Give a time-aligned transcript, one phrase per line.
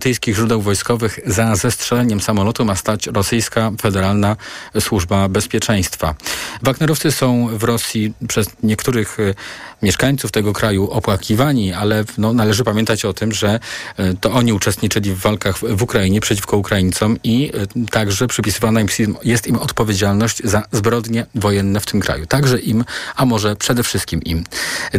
[0.00, 4.36] brytyjskich źródeł wojskowych za zestrzeleniem samolotu ma stać rosyjska Federalna
[4.80, 6.14] Służba Bezpieczeństwa.
[6.62, 9.34] Wagnerowcy są w Rosji przez niektórych e,
[9.82, 13.60] mieszkańców tego kraju opłakiwani, ale no, należy pamiętać o tym, że
[13.96, 18.80] e, to oni uczestniczyli w walkach w Ukrainie przeciwko Ukraińcom i e, także przypisywana
[19.24, 22.26] jest im odpowiedzialność za zbrodnie wojenne w tym kraju.
[22.26, 22.84] Także im,
[23.16, 24.44] a może przede wszystkim im.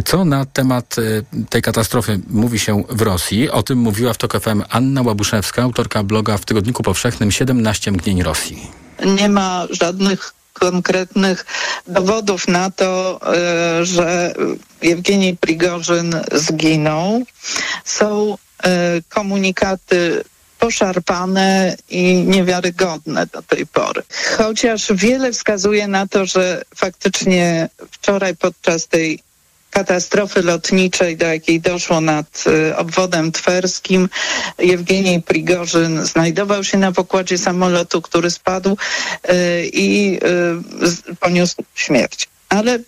[0.04, 0.96] Co na temat
[1.50, 3.50] tej katastrofy mówi się w Rosji?
[3.50, 7.92] O tym mówiła w TOK FM Anna Anna Łabuszewska, autorka bloga w Tygodniku Powszechnym 17
[7.92, 8.70] mgnień Rosji.
[9.06, 11.46] Nie ma żadnych konkretnych
[11.86, 14.34] dowodów na to, e, że
[14.82, 17.22] Jewgenij Prigorzyn zginął.
[17.84, 18.68] Są e,
[19.08, 20.24] komunikaty
[20.58, 24.02] poszarpane i niewiarygodne do tej pory.
[24.38, 29.18] Chociaż wiele wskazuje na to, że faktycznie wczoraj podczas tej
[29.72, 34.08] katastrofy lotniczej, do jakiej doszło nad y, obwodem twerskim.
[34.58, 38.76] Jewgenij Prigorzyn znajdował się na pokładzie samolotu, który spadł y,
[39.72, 40.18] i
[41.10, 42.28] y, poniósł śmierć.
[42.48, 42.78] Ale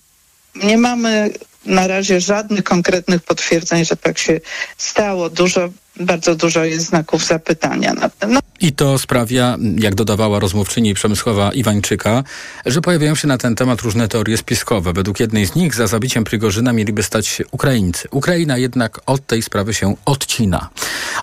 [0.54, 1.30] nie mamy
[1.66, 4.40] na razie żadnych konkretnych potwierdzeń, że tak się
[4.78, 5.30] stało.
[5.30, 5.68] Dużo,
[6.00, 8.32] bardzo dużo jest znaków zapytania nad tym.
[8.32, 8.40] No.
[8.60, 12.24] I to sprawia, jak dodawała rozmówczyni Przemysława Iwańczyka,
[12.66, 14.92] że pojawiają się na ten temat różne teorie spiskowe.
[14.92, 18.08] Według jednej z nich za zabiciem Prigorzyna mieliby stać się Ukraińcy.
[18.10, 20.70] Ukraina jednak od tej sprawy się odcina.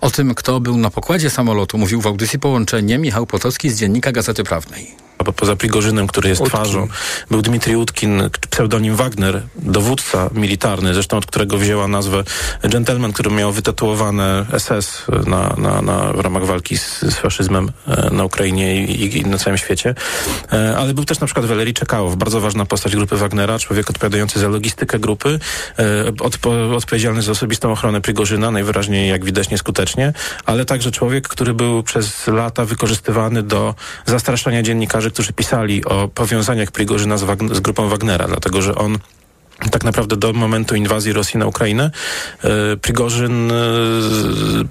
[0.01, 4.11] O tym, kto był na pokładzie samolotu, mówił w audycji Połączenie Michał Potocki z Dziennika
[4.11, 6.59] Gazety Prawnej bo poza Prigorzynem, który jest Utkin.
[6.59, 6.87] twarzą,
[7.31, 12.23] był Dmitrij Utkin, pseudonim Wagner, dowódca militarny, zresztą od którego wzięła nazwę
[12.63, 18.09] gentleman, który miał wytatuowane SS na, na, na, w ramach walki z, z faszyzmem e,
[18.09, 19.95] na Ukrainie i, i, na całym świecie.
[20.53, 24.39] E, ale był też na przykład Walerii Czekałow, bardzo ważna postać grupy Wagnera, człowiek odpowiadający
[24.39, 25.39] za logistykę grupy,
[25.79, 25.83] e,
[26.19, 30.13] odpo, odpowiedzialny za osobistą ochronę Prigorzyna, najwyraźniej jak widać nieskutecznie,
[30.45, 33.75] ale także człowiek, który był przez lata wykorzystywany do
[34.05, 38.97] zastraszania dziennikarzy którzy pisali o powiązaniach Prigorzyna z, z grupą Wagnera, dlatego że on
[39.71, 41.91] tak naprawdę do momentu inwazji Rosji na Ukrainę
[42.43, 43.55] e, Prigorzyn e,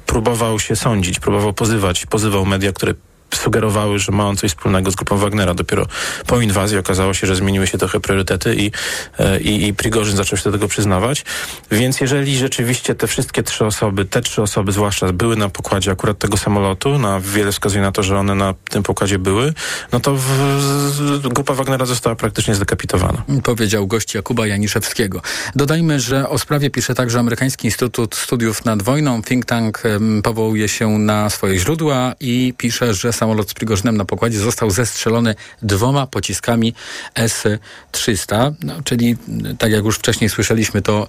[0.07, 2.95] próbował się sądzić, próbował pozywać, pozywał media, które
[3.37, 5.55] sugerowały, że ma on coś wspólnego z grupą Wagnera.
[5.55, 5.87] Dopiero
[6.27, 8.71] po inwazji okazało się, że zmieniły się trochę priorytety i,
[9.19, 11.25] e, i, i Prigorzyn zaczął się do tego przyznawać.
[11.71, 16.19] Więc jeżeli rzeczywiście te wszystkie trzy osoby, te trzy osoby zwłaszcza były na pokładzie akurat
[16.19, 19.55] tego samolotu, na wiele wskazuje na to, że one na tym pokładzie były,
[19.93, 23.23] no to w, w, grupa Wagnera została praktycznie zdekapitowana.
[23.43, 25.23] Powiedział gość Jakuba Janiszewskiego.
[25.55, 29.23] Dodajmy, że o sprawie pisze także Amerykański Instytut Studiów nad Wojną.
[29.23, 29.83] Think tank
[30.23, 35.35] powołuje się na swoje źródła i pisze, że samolot z Prigorzynem na pokładzie został zestrzelony
[35.63, 36.75] dwoma pociskami
[37.15, 39.17] S-300, no, czyli
[39.59, 41.07] tak jak już wcześniej słyszeliśmy, to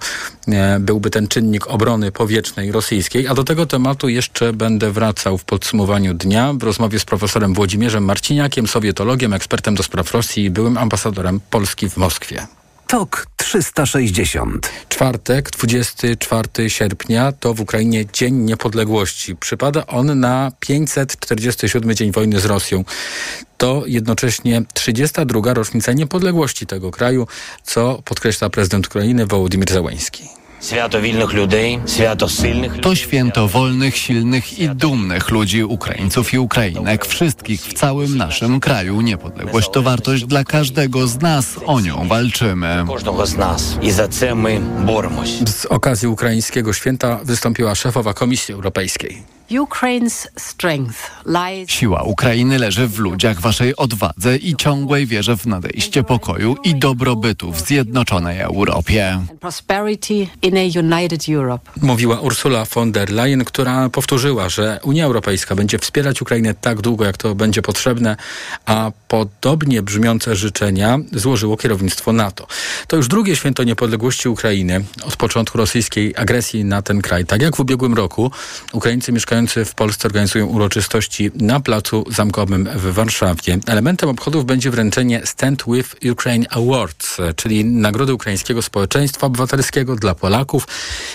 [0.48, 3.28] e, byłby ten czynnik obrony powietrznej rosyjskiej.
[3.28, 8.04] A do tego tematu jeszcze będę wracał w podsumowaniu dnia w rozmowie z profesorem Włodzimierzem
[8.04, 12.46] Marciniakiem, sowietologiem, ekspertem do spraw Rosji i byłym ambasadorem Polski w Moskwie.
[12.92, 14.70] TOK 360.
[14.88, 19.36] Czwartek, 24 sierpnia to w Ukrainie Dzień Niepodległości.
[19.36, 22.84] Przypada on na 547 dzień wojny z Rosją.
[23.58, 25.54] To jednocześnie 32.
[25.54, 27.26] rocznica niepodległości tego kraju,
[27.62, 30.41] co podkreśla prezydent Ukrainy Wołodymyr Zełański.
[32.82, 39.00] To święto wolnych, silnych i dumnych ludzi, Ukraińców i Ukrainek, wszystkich w całym naszym kraju.
[39.00, 41.56] Niepodległość to wartość dla każdego z nas.
[41.66, 42.84] O nią walczymy.
[45.46, 49.41] Z okazji ukraińskiego święta wystąpiła szefowa Komisji Europejskiej.
[51.70, 57.52] Siła Ukrainy leży w ludziach, waszej odwadze i ciągłej wierze w nadejście pokoju i dobrobytu
[57.52, 59.20] w zjednoczonej Europie.
[61.82, 67.04] Mówiła Ursula von der Leyen, która powtórzyła, że Unia Europejska będzie wspierać Ukrainę tak długo,
[67.04, 68.16] jak to będzie potrzebne,
[68.66, 72.46] a podobnie brzmiące życzenia złożyło kierownictwo NATO.
[72.86, 77.26] To już drugie święto niepodległości Ukrainy od początku rosyjskiej agresji na ten kraj.
[77.26, 78.30] Tak jak w ubiegłym roku
[78.72, 83.58] Ukraińcy mieszkają mieszkający w Polsce organizują uroczystości na Placu Zamkowym w Warszawie.
[83.66, 90.66] Elementem obchodów będzie wręczenie Stand With Ukraine Awards, czyli Nagrody Ukraińskiego Społeczeństwa Obywatelskiego dla Polaków,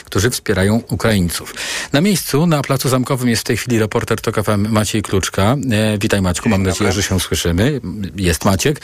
[0.05, 1.53] którzy wspierają Ukraińców.
[1.93, 5.55] Na miejscu, na Placu Zamkowym jest w tej chwili reporter TOK FM Maciej Kluczka.
[5.71, 7.81] E, witaj Maćku, mam nadzieję, że się słyszymy.
[8.15, 8.81] Jest Maciek.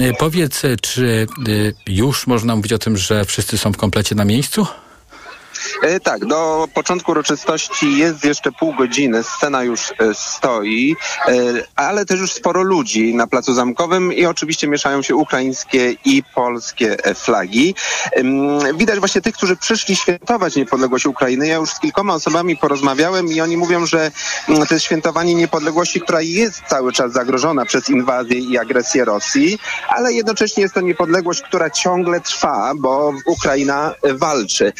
[0.00, 1.26] E, powiedz, czy
[1.86, 4.66] e, już można mówić o tym, że wszyscy są w komplecie na miejscu?
[5.82, 10.96] E, tak, do początku uroczystości jest jeszcze pół godziny, scena już e, stoi,
[11.28, 11.32] e,
[11.76, 16.96] ale też już sporo ludzi na Placu Zamkowym i oczywiście mieszają się ukraińskie i polskie
[17.14, 17.74] flagi.
[18.74, 21.46] Widać właśnie tych, którzy przyszli świętować niepodległość Ukrainy.
[21.46, 24.10] Ja już z kilkoma osobami porozmawiałem i oni mówią, że
[24.48, 29.58] mm, to jest świętowanie niepodległości, która jest cały czas zagrożona przez inwazję i agresję Rosji,
[29.88, 34.72] ale jednocześnie jest to niepodległość, która ciągle trwa, bo Ukraina walczy.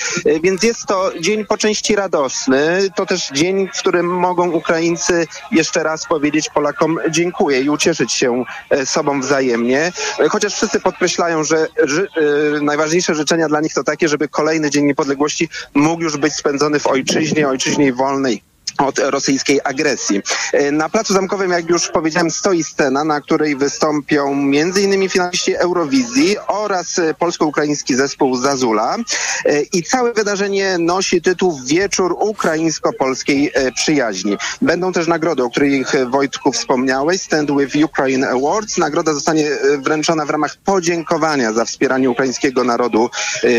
[0.42, 2.90] Więc jest to dzień po części radosny.
[2.96, 8.44] To też dzień, w którym mogą Ukraińcy jeszcze raz powiedzieć Polakom dziękuję i ucieszyć się
[8.70, 9.92] e, sobą wzajemnie.
[10.30, 12.08] Chociaż wszyscy podkreślają, że ży,
[12.56, 16.78] y, najważniejsze życzenia dla nich to takie, żeby kolejny Dzień Niepodległości mógł już być spędzony
[16.78, 18.49] w ojczyźnie, ojczyźnie wolnej
[18.80, 20.22] od rosyjskiej agresji.
[20.52, 25.08] E, na Placu Zamkowym, jak już powiedziałem, stoi scena, na której wystąpią m.in.
[25.08, 28.96] finaliści Eurowizji oraz e, polsko-ukraiński zespół Zazula.
[29.44, 34.36] E, I całe wydarzenie nosi tytuł Wieczór ukraińsko-polskiej przyjaźni.
[34.62, 38.78] Będą też nagrody, o których Wojtku wspomniałeś, Stand with Ukraine Awards.
[38.78, 39.48] Nagroda zostanie
[39.78, 43.10] wręczona w ramach podziękowania za wspieranie ukraińskiego narodu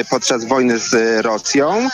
[0.09, 1.89] podczas wojny z Rosją.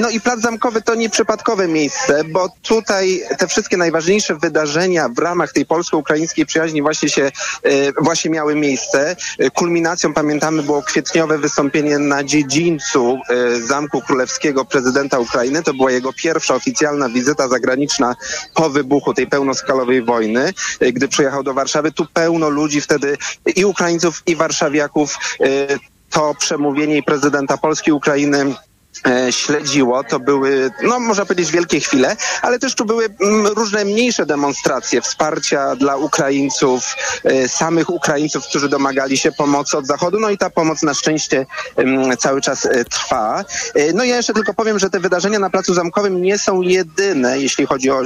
[0.00, 1.99] No i Plac Zamkowy to nieprzypadkowe miejsce,
[2.32, 7.30] bo tutaj te wszystkie najważniejsze wydarzenia w ramach tej polsko-ukraińskiej przyjaźni właśnie się,
[7.62, 9.16] e, właśnie miały miejsce.
[9.38, 15.62] E, kulminacją, pamiętamy, było kwietniowe wystąpienie na dziedzińcu e, Zamku Królewskiego prezydenta Ukrainy.
[15.62, 18.16] To była jego pierwsza oficjalna wizyta zagraniczna
[18.54, 20.52] po wybuchu tej pełnoskalowej wojny,
[20.92, 21.92] gdy przyjechał do Warszawy.
[21.92, 23.16] Tu pełno ludzi wtedy
[23.56, 25.16] i Ukraińców, i warszawiaków
[26.10, 28.69] to przemówienie prezydenta Polski Ukrainy E,
[29.30, 30.04] śledziło.
[30.04, 35.02] To były, no można powiedzieć, wielkie chwile, ale też tu były mm, różne mniejsze demonstracje
[35.02, 40.20] wsparcia dla Ukraińców, e, samych Ukraińców, którzy domagali się pomocy od Zachodu.
[40.20, 43.44] No i ta pomoc na szczęście mm, cały czas e, trwa.
[43.94, 47.66] No ja jeszcze tylko powiem, że te wydarzenia na Placu Zamkowym nie są jedyne, jeśli
[47.66, 48.02] chodzi o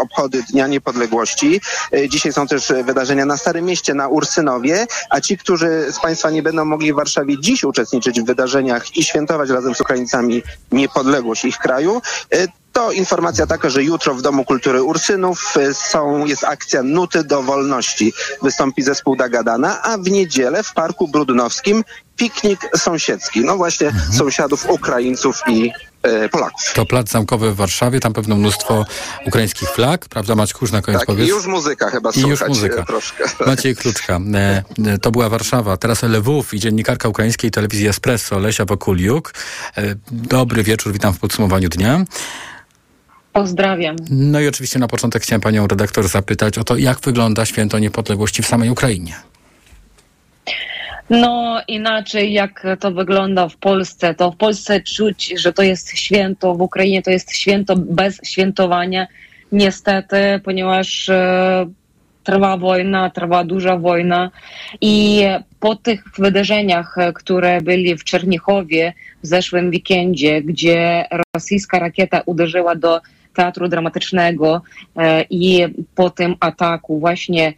[0.00, 1.60] obchody Dnia Niepodległości.
[2.08, 6.42] Dzisiaj są też wydarzenia na Starym Mieście, na Ursynowie, a ci, którzy z Państwa nie
[6.42, 10.21] będą mogli w Warszawie dziś uczestniczyć w wydarzeniach i świętować razem z Ukraińcami,
[10.72, 12.02] niepodległość ich kraju.
[12.30, 17.24] E, to informacja taka, że jutro w Domu Kultury Ursynów e, są, jest akcja Nuty
[17.24, 18.12] do Wolności.
[18.42, 21.84] Wystąpi zespół Dagadana, a w niedzielę w Parku Brudnowskim
[22.16, 23.40] piknik sąsiedzki.
[23.40, 24.12] No właśnie mhm.
[24.12, 25.72] sąsiadów Ukraińców i
[26.30, 26.72] Polaków.
[26.74, 28.84] To plac zamkowy w Warszawie, tam pewno mnóstwo
[29.26, 31.26] ukraińskich flag, prawda Maciej Kurz na koniec tak, powiedz?
[31.26, 32.82] i już muzyka chyba I już muzyka.
[32.84, 33.24] troszkę.
[33.46, 38.64] Maciej Kluczka, e, e, to była Warszawa, teraz Lwów i dziennikarka ukraińskiej telewizji Espresso Lesia
[38.64, 39.34] Wokuliuk.
[39.76, 39.82] E,
[40.12, 42.04] dobry wieczór, witam w podsumowaniu dnia.
[43.32, 43.96] Pozdrawiam.
[44.10, 48.42] No i oczywiście na początek chciałem panią redaktor zapytać o to, jak wygląda święto niepodległości
[48.42, 49.14] w samej Ukrainie.
[51.10, 56.54] No inaczej jak to wygląda w Polsce, to w Polsce czuć, że to jest święto,
[56.54, 59.06] w Ukrainie to jest święto bez świętowania,
[59.52, 61.66] niestety, ponieważ e,
[62.24, 64.30] trwa wojna, trwa duża wojna
[64.80, 65.24] i
[65.60, 71.04] po tych wydarzeniach, które byli w Czernichowie w zeszłym weekendzie, gdzie
[71.34, 73.00] rosyjska rakieta uderzyła do
[73.34, 74.62] teatru dramatycznego
[74.96, 77.52] e, i po tym ataku właśnie e,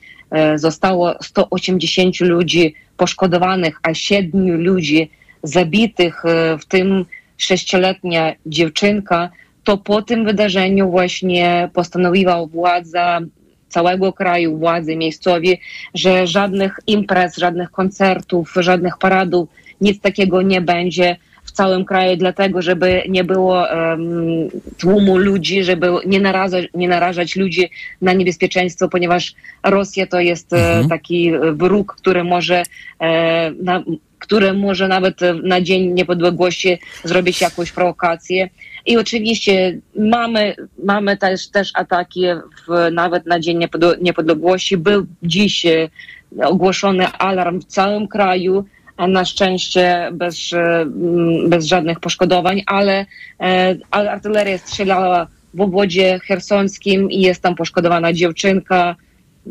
[0.54, 5.10] zostało 180 ludzi poszkodowanych, a 7 ludzi
[5.42, 7.04] zabitych, e, w tym
[7.36, 9.30] sześcioletnia dziewczynka,
[9.64, 13.20] to po tym wydarzeniu właśnie postanowiła władza
[13.68, 15.60] całego kraju, władzy miejscowi,
[15.94, 19.48] że żadnych imprez, żadnych koncertów, żadnych paradów,
[19.80, 21.16] nic takiego nie będzie,
[21.52, 24.00] całym kraju, dlatego żeby nie było um,
[24.78, 27.70] tłumu ludzi, żeby nie narażać, nie narażać ludzi
[28.02, 30.88] na niebezpieczeństwo, ponieważ Rosja to jest e, mhm.
[30.88, 32.62] taki wróg, który może
[33.00, 33.82] e, na,
[34.18, 38.48] który może nawet na Dzień Niepodległości zrobić jakąś prowokację.
[38.86, 42.24] I oczywiście mamy, mamy też, też ataki
[42.68, 43.58] w, nawet na Dzień
[44.00, 44.76] Niepodległości.
[44.76, 45.88] Był dziś e,
[46.42, 48.64] ogłoszony alarm w całym kraju
[48.98, 50.86] na szczęście bez, e,
[51.48, 53.06] bez żadnych poszkodowań, ale,
[53.40, 58.96] e, ale artyleria strzelała w obwodzie chersonskim i jest tam poszkodowana dziewczynka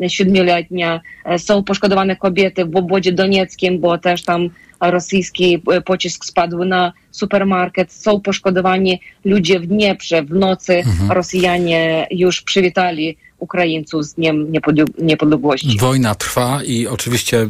[0.07, 1.01] siedmioletnia.
[1.25, 4.49] E, są poszkodowane kobiety w obwodzie donieckim, bo też tam
[4.81, 7.91] rosyjski pocisk spadł na supermarket.
[7.91, 10.23] Są poszkodowani ludzie w Dnieprze.
[10.23, 11.11] W nocy mhm.
[11.11, 14.51] Rosjanie już przywitali Ukraińców z Dniem
[14.97, 15.77] Niepodległości.
[15.77, 17.49] Wojna trwa i oczywiście y,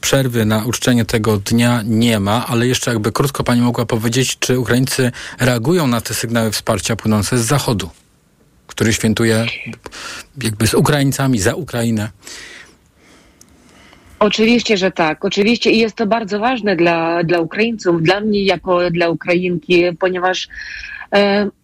[0.00, 4.58] przerwy na uczczenie tego dnia nie ma, ale jeszcze jakby krótko pani mogła powiedzieć, czy
[4.58, 7.90] Ukraińcy reagują na te sygnały wsparcia płynące z Zachodu,
[8.66, 9.46] który świętuje
[10.42, 12.10] jakby z Ukraińcami za Ukrainę?
[14.18, 15.24] Oczywiście, że tak.
[15.24, 20.48] Oczywiście i jest to bardzo ważne dla, dla Ukraińców, dla mnie jako dla Ukrainki, ponieważ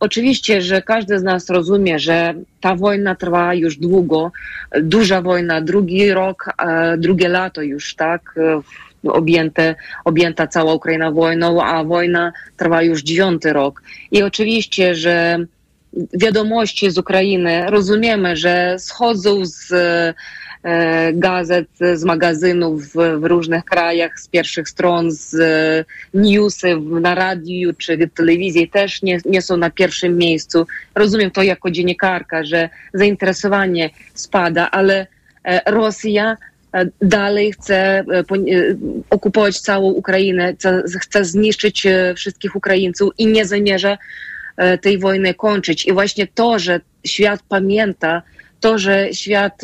[0.01, 4.33] oczywiście, że każdy z nas rozumie, że ta wojna trwa już długo,
[4.83, 8.61] duża wojna, drugi rok, e, drugie lato już, tak, e,
[9.11, 9.75] objęte,
[10.05, 13.83] objęta cała Ukraina wojną, a wojna trwa już dziewiąty rok.
[14.11, 15.39] I oczywiście, że
[16.15, 20.15] wiadomości z Ukrainy rozumiemy, że schodzą z E,
[21.13, 28.09] gazet, z magazynów w, różnych krajach, z pierwszych stron, z e, newsy na radiu czy
[28.15, 30.67] telewizji też nie, nie są na pierwszym miejscu.
[30.95, 35.07] Rozumiem to jako dziennikarka, że zainteresowanie spada, ale
[35.45, 36.37] e, Rosja
[37.03, 38.05] dalej chce
[39.11, 40.55] okupować całą Ukrainę,
[41.01, 43.99] chce zniszczyć wszystkich Ukraińców i nie zamierza
[44.81, 45.87] tej wojny kończyć.
[45.87, 48.23] I właśnie to, że świat pamięta,
[48.61, 49.63] to, że świat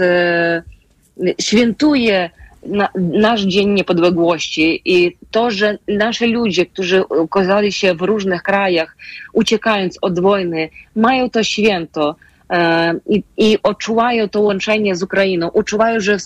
[1.41, 2.31] świętuje
[2.67, 8.97] na, nasz Dzień Niepodległości i to, że nasze ludzie, którzy okazali się w różnych krajach,
[9.33, 12.17] uciekając od wojny, mają to święto
[12.51, 16.17] e, i, i odczuwają to łączenie z Ukrainą, odczuwają, że,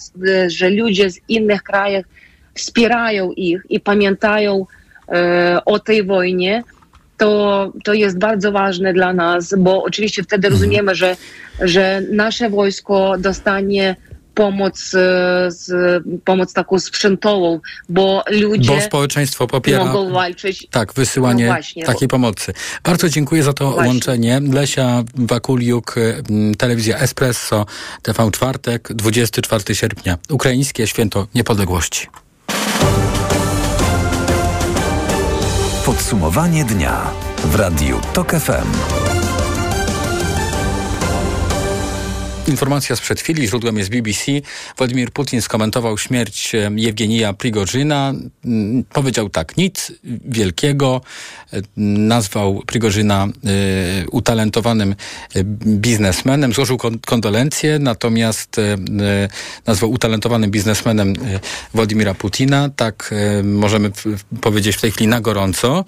[0.48, 2.04] że ludzie z innych krajów
[2.54, 4.66] wspierają ich i pamiętają
[5.08, 6.62] e, o tej wojnie,
[7.16, 10.52] to, to jest bardzo ważne dla nas, bo oczywiście wtedy mhm.
[10.62, 11.16] rozumiemy, że,
[11.60, 13.96] że nasze wojsko dostanie
[14.36, 15.72] pomoc, e, z,
[16.24, 20.66] pomoc taką sprzętową, bo ludzie bo społeczeństwo popiera, mogą walczyć.
[20.70, 22.52] Tak, wysyłanie no takiej pomocy.
[22.84, 23.88] Bardzo dziękuję za to właśnie.
[23.88, 24.40] łączenie.
[24.52, 25.94] Lesia Wakuliuk,
[26.58, 27.66] telewizja Espresso,
[28.02, 30.18] TV Czwartek, 24 sierpnia.
[30.30, 32.06] Ukraińskie Święto Niepodległości.
[35.86, 37.10] Podsumowanie dnia
[37.44, 39.15] w Radiu TOK FM.
[42.48, 44.32] Informacja sprzed chwili, źródłem jest BBC.
[44.76, 48.14] Władimir Putin skomentował śmierć Jewgenija Prigorzyna.
[48.44, 49.92] Mm, powiedział tak, nic
[50.24, 51.00] wielkiego.
[51.52, 53.28] E, nazwał Prigorzyna
[54.04, 54.94] y, utalentowanym
[55.34, 56.52] e, biznesmenem.
[56.52, 58.56] Złożył kondolencje, natomiast
[59.66, 61.14] nazwał utalentowanym biznesmenem
[61.74, 62.70] Władimira Putina.
[62.76, 63.90] Tak możemy
[64.40, 65.84] powiedzieć w tej chwili na gorąco.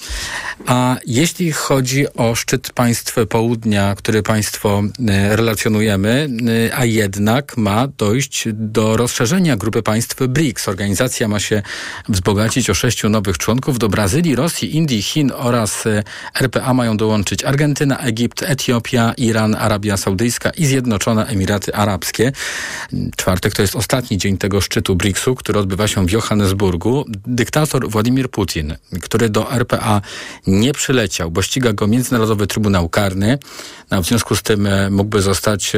[0.66, 4.82] A jeśli chodzi o szczyt państw południa, który państwo
[5.28, 6.28] relacjonujemy,
[6.76, 10.68] a jednak ma dojść do rozszerzenia grupy państw BRICS.
[10.68, 11.62] Organizacja ma się
[12.08, 13.78] wzbogacić o sześciu nowych członków.
[13.78, 16.02] Do Brazylii, Rosji, Indii, Chin oraz y,
[16.40, 22.32] RPA mają dołączyć Argentyna, Egipt, Etiopia, Iran, Arabia Saudyjska i Zjednoczone Emiraty Arabskie.
[23.16, 27.04] Czwartek to jest ostatni dzień tego szczytu BRICS-u, który odbywa się w Johannesburgu.
[27.26, 30.00] Dyktator Władimir Putin, który do RPA
[30.46, 33.38] nie przyleciał, bo ściga go Międzynarodowy Trybunał Karny,
[33.90, 35.72] no, w związku z tym y, mógłby zostać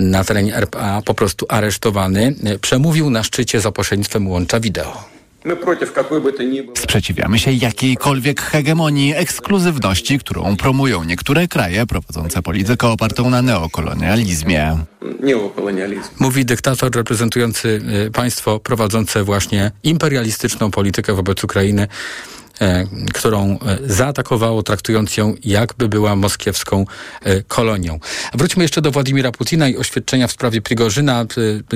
[0.00, 5.04] na terenie RPA po prostu aresztowany, przemówił na szczycie za pośrednictwem łącza wideo.
[6.78, 14.78] Sprzeciwiamy się jakiejkolwiek hegemonii, ekskluzywności, którą promują niektóre kraje prowadzące politykę opartą na neokolonializmie.
[16.18, 22.39] Mówi dyktator reprezentujący y, państwo prowadzące właśnie imperialistyczną politykę wobec Ukrainy E,
[23.14, 26.86] którą e, zaatakowało, traktując ją jakby była moskiewską
[27.22, 28.00] e, kolonią.
[28.34, 31.26] Wróćmy jeszcze do Władimira Putina i oświadczenia w sprawie Prigorzyna,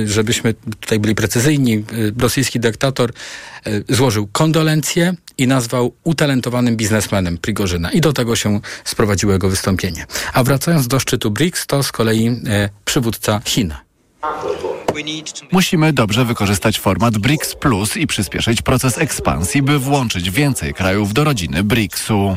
[0.05, 1.85] żebyśmy tutaj byli precyzyjni.
[2.19, 3.12] Rosyjski dyktator
[3.88, 7.93] złożył kondolencje i nazwał utalentowanym biznesmenem Prigorzyna.
[7.93, 10.07] I do tego się sprowadziło jego wystąpienie.
[10.33, 12.41] A wracając do szczytu BRICS, to z kolei
[12.85, 13.75] przywódca Chin.
[15.52, 21.25] Musimy dobrze wykorzystać format BRICS Plus i przyspieszyć proces ekspansji, by włączyć więcej krajów do
[21.25, 22.37] rodziny BRICS-u.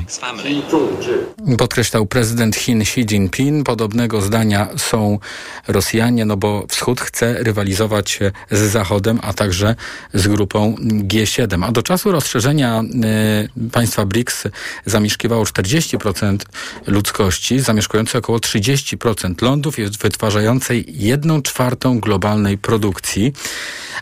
[1.57, 3.65] Podkreślał prezydent Chin Xi Jinping.
[3.65, 5.19] Podobnego zdania są
[5.67, 8.19] Rosjanie, no bo Wschód chce rywalizować
[8.51, 9.75] z Zachodem, a także
[10.13, 11.65] z grupą G7.
[11.65, 12.81] A do czasu rozszerzenia
[13.65, 14.43] y, państwa BRICS
[14.85, 16.37] zamieszkiwało 40%
[16.87, 23.33] ludzkości, zamieszkujące około 30% lądów, wytwarzającej jedną czwartą globalnej produkcji.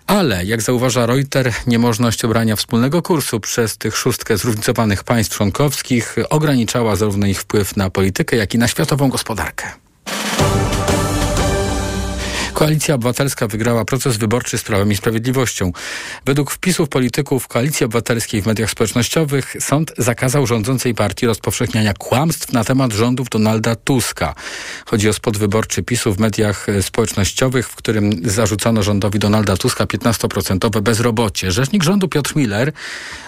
[0.07, 6.95] Ale, jak zauważa Reuters, niemożność obrania wspólnego kursu przez tych szóstkę zróżnicowanych państw członkowskich ograniczała
[6.95, 9.71] zarówno ich wpływ na politykę, jak i na światową gospodarkę.
[12.55, 15.71] Koalicja Obywatelska wygrała proces wyborczy z Prawem i Sprawiedliwością.
[16.25, 22.63] Według wpisów polityków Koalicji Obywatelskiej w mediach społecznościowych sąd zakazał rządzącej partii rozpowszechniania kłamstw na
[22.63, 24.35] temat rządów Donalda Tuska.
[24.85, 30.81] Chodzi o spot wyborczy PiSu w mediach społecznościowych, w którym zarzucono rządowi Donalda Tuska 15%
[30.81, 31.51] bezrobocie.
[31.51, 32.71] Rzecznik rządu Piotr Miller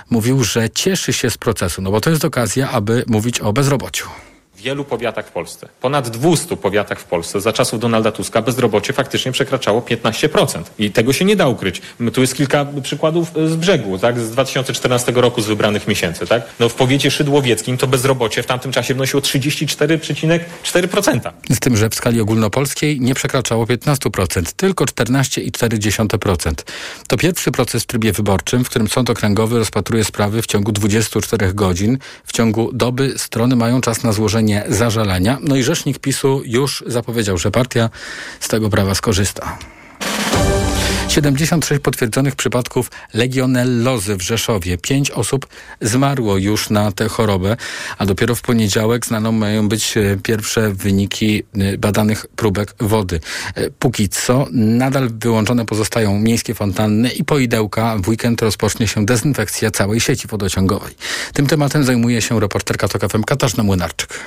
[0.09, 4.07] mówił, że cieszy się z procesu, no bo to jest okazja, aby mówić o bezrobociu.
[4.57, 9.31] Wielu powiatach w Polsce, ponad 200 powiatach w Polsce za czasów Donalda Tuska bezrobocie faktycznie
[9.31, 10.63] przekraczało 15%.
[10.79, 11.81] I tego się nie da ukryć.
[12.13, 16.43] Tu jest kilka przykładów z brzegu, tak, z 2014 roku z wybranych miesięcy, tak.
[16.59, 21.31] No w powiecie szydłowieckim to bezrobocie w tamtym czasie wynosiło 34,4%.
[21.49, 26.53] Z tym, że w skali ogólnopolskiej nie przekraczało 15%, tylko 14,4%.
[27.07, 31.53] To pierwszy proces w trybie wyborczym, w którym sąd okręgowy rozpatruje sprawy w ciągu 24
[31.53, 31.97] godzin.
[32.25, 35.37] W ciągu doby strony mają czas na złożenie zażalenia.
[35.41, 37.89] No i rzecznik PiSu już zapowiedział, że partia
[38.39, 39.57] z tego prawa skorzysta.
[41.17, 44.77] 76 potwierdzonych przypadków legionellozy w Rzeszowie.
[44.77, 45.47] Pięć osób
[45.81, 47.57] zmarło już na tę chorobę,
[47.97, 53.19] a dopiero w poniedziałek znaną mają być e, pierwsze wyniki e, badanych próbek wody.
[53.55, 57.97] E, póki co nadal wyłączone pozostają miejskie fontanny i poidełka.
[57.97, 60.95] W weekend rozpocznie się dezynfekcja całej sieci wodociągowej.
[61.33, 64.19] Tym tematem zajmuje się reporterka TOK FM Katarzyna Młynarczyk.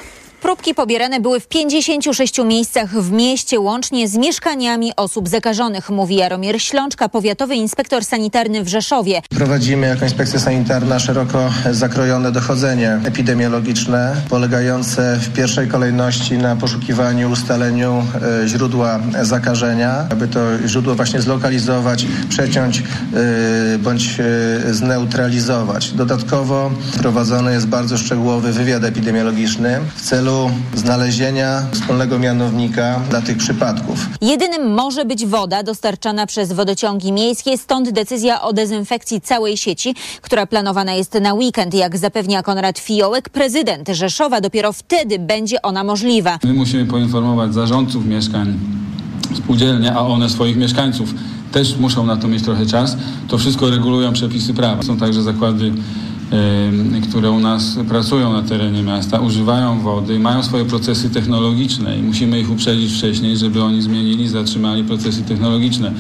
[0.42, 6.62] Próbki pobierane były w 56 miejscach w mieście, łącznie z mieszkaniami osób zakażonych, mówi Jaromir
[6.62, 9.22] Ślączka, powiatowy inspektor sanitarny w Rzeszowie.
[9.30, 18.04] Prowadzimy jako inspekcja sanitarna szeroko zakrojone dochodzenie epidemiologiczne, polegające w pierwszej kolejności na poszukiwaniu, ustaleniu
[18.44, 25.92] e, źródła zakażenia, aby to źródło właśnie zlokalizować, przeciąć e, bądź e, zneutralizować.
[25.92, 33.36] Dodatkowo prowadzony jest bardzo szczegółowy wywiad epidemiologiczny w celu celu znalezienia wspólnego mianownika dla tych
[33.36, 34.06] przypadków.
[34.20, 40.46] Jedynym może być woda dostarczana przez wodociągi miejskie, stąd decyzja o dezynfekcji całej sieci, która
[40.46, 41.74] planowana jest na weekend.
[41.74, 46.38] Jak zapewnia Konrad Fiołek, prezydent Rzeszowa, dopiero wtedy będzie ona możliwa.
[46.44, 48.58] My musimy poinformować zarządców mieszkań,
[49.36, 51.14] spółdzielnie, a one swoich mieszkańców
[51.52, 52.96] też muszą na to mieć trochę czas.
[53.28, 54.82] To wszystko regulują przepisy prawa.
[54.82, 55.72] Są także zakłady
[57.08, 62.40] które u nas pracują na terenie miasta, używają wody, mają swoje procesy technologiczne i musimy
[62.40, 65.92] ich uprzedzić wcześniej, żeby oni zmienili, zatrzymali procesy technologiczne.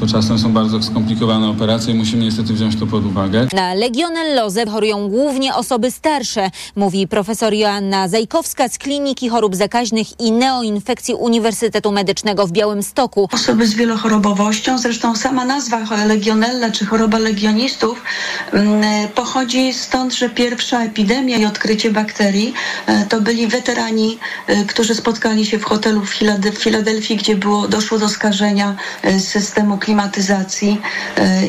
[0.00, 3.46] To czasem są bardzo skomplikowane operacje i musimy niestety wziąć to pod uwagę.
[3.52, 10.32] Na legionellozę chorują głównie osoby starsze, mówi profesor Joanna Zajkowska z Kliniki Chorób Zakaźnych i
[10.32, 13.28] Neoinfekcji Uniwersytetu Medycznego w Białymstoku.
[13.32, 18.02] Osoby z wielochorobowością, zresztą sama nazwa legionella czy choroba legionistów
[18.52, 22.54] mm, pochodzi stąd, że pierwsza epidemia i odkrycie bakterii
[22.86, 27.98] e, to byli weterani, e, którzy spotkali się w hotelu w Filadelfii, gdzie było, doszło
[27.98, 30.80] do skażenia e, systemu klimatyzacji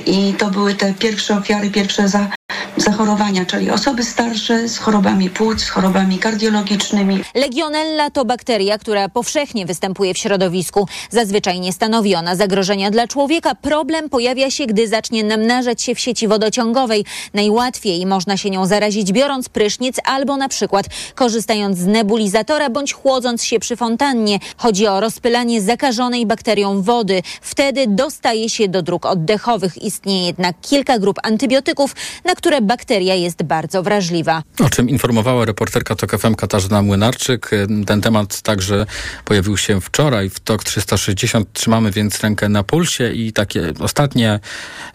[0.05, 2.27] i to były te pierwsze ofiary, pierwsze za,
[2.77, 7.23] zachorowania, czyli osoby starsze z chorobami płuc, z chorobami kardiologicznymi.
[7.35, 10.87] Legionella to bakteria, która powszechnie występuje w środowisku.
[11.09, 13.55] Zazwyczaj nie stanowi ona zagrożenia dla człowieka.
[13.55, 17.05] Problem pojawia się, gdy zacznie namnażać się w sieci wodociągowej.
[17.33, 23.43] Najłatwiej można się nią zarazić biorąc prysznic albo na przykład korzystając z nebulizatora bądź chłodząc
[23.43, 24.39] się przy fontannie.
[24.57, 27.21] Chodzi o rozpylanie zakażonej bakterią wody.
[27.41, 29.83] Wtedy dostaje się do dróg oddechowych.
[29.83, 34.43] Istnieje jednak kilka grup antybiotyków, na które bakteria jest bardzo wrażliwa.
[34.59, 37.49] O czym informowała reporterka TOK FM Katarzyna Młynarczyk.
[37.87, 38.85] Ten temat także
[39.25, 41.53] pojawił się wczoraj w TOK 360.
[41.53, 44.39] Trzymamy więc rękę na pulsie i takie ostatnie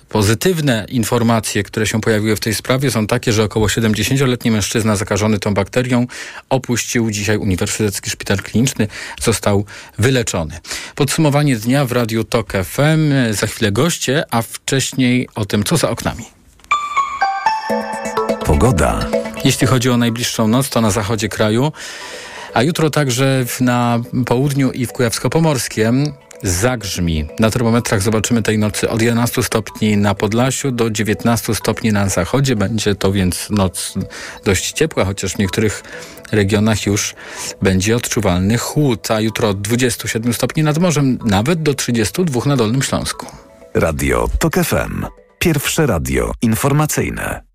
[0.08, 5.38] pozytywne informacje, które się pojawiły w tej sprawie są takie, że około 70-letni mężczyzna zakażony
[5.38, 6.06] tą bakterią
[6.48, 8.88] opuścił dzisiaj Uniwersytecki Szpital Kliniczny,
[9.22, 9.64] został
[9.98, 10.58] wyleczony.
[10.94, 13.12] Podsumowanie dnia w Radiu TOK FM.
[13.30, 16.39] Za chwilę goście, a wcześniej o tym, co za oknami.
[18.50, 19.06] Pogoda.
[19.44, 21.72] Jeśli chodzi o najbliższą noc, to na zachodzie kraju,
[22.54, 27.26] a jutro także na południu i w Kujawsko-Pomorskiem zagrzmi.
[27.38, 32.56] Na termometrach zobaczymy tej nocy od 11 stopni na Podlasiu do 19 stopni na zachodzie.
[32.56, 33.94] Będzie to więc noc
[34.44, 35.82] dość ciepła, chociaż w niektórych
[36.32, 37.14] regionach już
[37.62, 42.82] będzie odczuwalny chłód, a jutro od 27 stopni nad morzem, nawet do 32 na Dolnym
[42.82, 43.26] Śląsku.
[43.74, 45.06] Radio TOK FM.
[45.38, 47.49] Pierwsze radio informacyjne.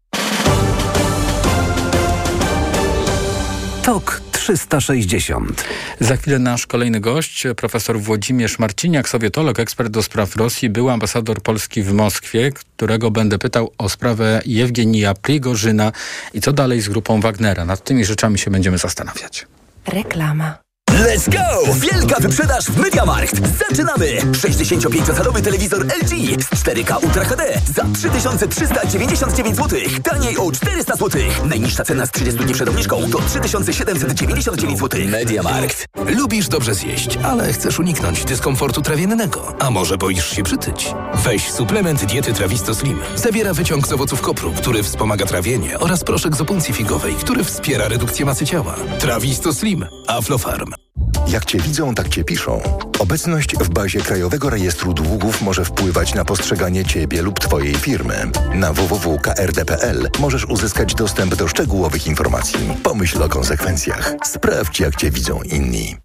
[3.85, 5.65] TOK 360.
[5.99, 11.41] Za chwilę nasz kolejny gość, profesor Włodzimierz Marciniak, sowietolog, ekspert do spraw Rosji, był ambasador
[11.41, 15.91] Polski w Moskwie, którego będę pytał o sprawę Jewgenija Prigorzyna
[16.33, 17.65] i co dalej z grupą Wagnera.
[17.65, 19.47] Nad tymi rzeczami się będziemy zastanawiać.
[19.87, 20.64] Reklama.
[20.95, 21.73] Let's go!
[21.73, 23.41] Wielka wyprzedaż w MediaMarkt.
[23.69, 24.05] Zaczynamy!
[24.31, 29.79] 65-calowy telewizor LG z 4K Ultra HD za 3399 zł.
[30.03, 31.21] Taniej o 400 zł.
[31.45, 35.01] Najniższa cena z 30 dni przed obniżką to 3799 zł.
[35.05, 35.85] MediaMarkt.
[36.17, 39.53] Lubisz dobrze zjeść, ale chcesz uniknąć dyskomfortu trawiennego.
[39.59, 40.93] A może boisz się przytyć?
[41.13, 42.99] Weź suplement diety Trawisto Slim.
[43.15, 47.87] Zawiera wyciąg z owoców kopru, który wspomaga trawienie oraz proszek z opuncji figowej, który wspiera
[47.87, 48.75] redukcję masy ciała.
[48.99, 49.85] Trawisto Slim.
[50.07, 50.84] Aflofarm.
[51.27, 52.61] Jak Cię widzą, tak Cię piszą.
[52.99, 58.31] Obecność w bazie Krajowego Rejestru Długów może wpływać na postrzeganie Ciebie lub Twojej firmy.
[58.53, 62.59] Na www.krd.pl możesz uzyskać dostęp do szczegółowych informacji.
[62.83, 64.13] Pomyśl o konsekwencjach.
[64.23, 66.04] Sprawdź, jak Cię widzą inni.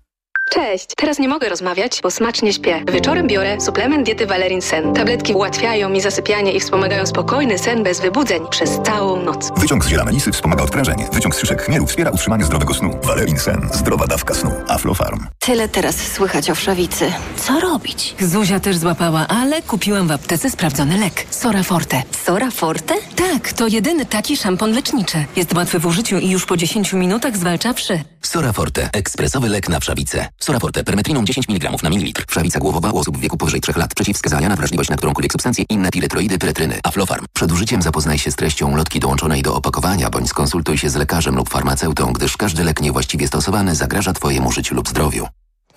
[0.50, 0.86] Cześć!
[0.96, 2.84] Teraz nie mogę rozmawiać, bo smacznie śpię.
[2.92, 4.94] Wieczorem biorę suplement diety Valerin Sen.
[4.94, 9.50] Tabletki ułatwiają mi zasypianie i wspomagają spokojny sen bez wybudzeń przez całą noc.
[9.56, 11.08] Wyciąg z ziela melisy wspomaga odprężenie.
[11.12, 12.98] Wyciąg z szyszek chmielu wspiera utrzymanie zdrowego snu.
[13.02, 13.68] Valerin Sen.
[13.72, 14.50] Zdrowa dawka snu.
[14.68, 15.26] Aflofarm.
[15.38, 17.12] Tyle teraz słychać o wszawicy.
[17.36, 18.14] Co robić?
[18.20, 21.26] Zuzia też złapała, ale kupiłam w aptece sprawdzony lek.
[21.30, 22.02] Sora Forte.
[22.24, 22.94] Sora Forte?
[23.16, 25.24] Tak, to jedyny taki szampon leczniczy.
[25.36, 28.00] Jest łatwy w użyciu i już po 10 minutach zwalcza wszy.
[28.22, 28.90] Sora Forte.
[28.92, 30.28] Ekspresowy lek na wszawicę.
[30.38, 30.84] Sora Forte.
[30.84, 32.24] Permetriną 10 mg na mililitr.
[32.28, 33.94] Wszawica głowowa u osób w wieku powyżej 3 lat.
[33.94, 36.80] Przeciwwskazania na wrażliwość na którąkolwiek substancję inne piretroidy, piretryny.
[36.84, 37.26] Aflofarm.
[37.32, 41.36] Przed użyciem zapoznaj się z treścią lotki dołączonej do opakowania, bądź skonsultuj się z lekarzem
[41.36, 45.26] lub farmaceutą, gdyż każdy lek niewłaściwie stosowany zagraża Twojemu życiu lub zdrowiu.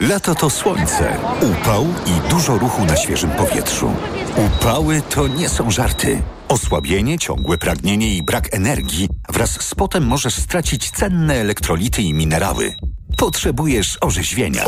[0.09, 3.91] Lato to słońce, upał i dużo ruchu na świeżym powietrzu.
[4.37, 6.21] Upały to nie są żarty.
[6.47, 12.75] Osłabienie, ciągłe pragnienie i brak energii wraz z potem możesz stracić cenne elektrolity i minerały.
[13.17, 14.65] Potrzebujesz orzeźwienia.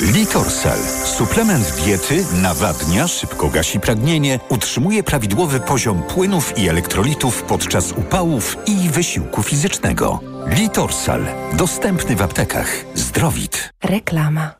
[0.00, 0.78] Litorsal.
[1.04, 8.88] Suplement diety nawadnia, szybko gasi pragnienie, utrzymuje prawidłowy poziom płynów i elektrolitów podczas upałów i
[8.90, 10.20] wysiłku fizycznego.
[10.46, 11.26] Litorsal.
[11.52, 12.84] Dostępny w aptekach.
[12.94, 13.72] Zdrowit.
[13.84, 14.54] Reklama.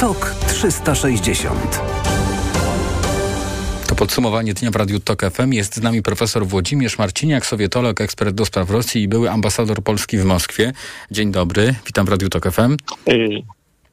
[0.00, 2.03] TOK 360
[3.94, 5.52] To podsumowanie dnia w Radiu TOK FM.
[5.52, 10.18] Jest z nami profesor Włodzimierz Marciniak, sowietolog, ekspert do spraw Rosji i były ambasador Polski
[10.18, 10.72] w Moskwie.
[11.10, 12.76] Dzień dobry, witam w Radiu TOK FM.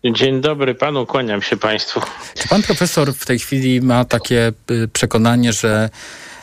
[0.03, 2.01] Dzień dobry panu, kłaniam się państwu.
[2.35, 5.89] Czy pan profesor w tej chwili ma takie y, przekonanie, że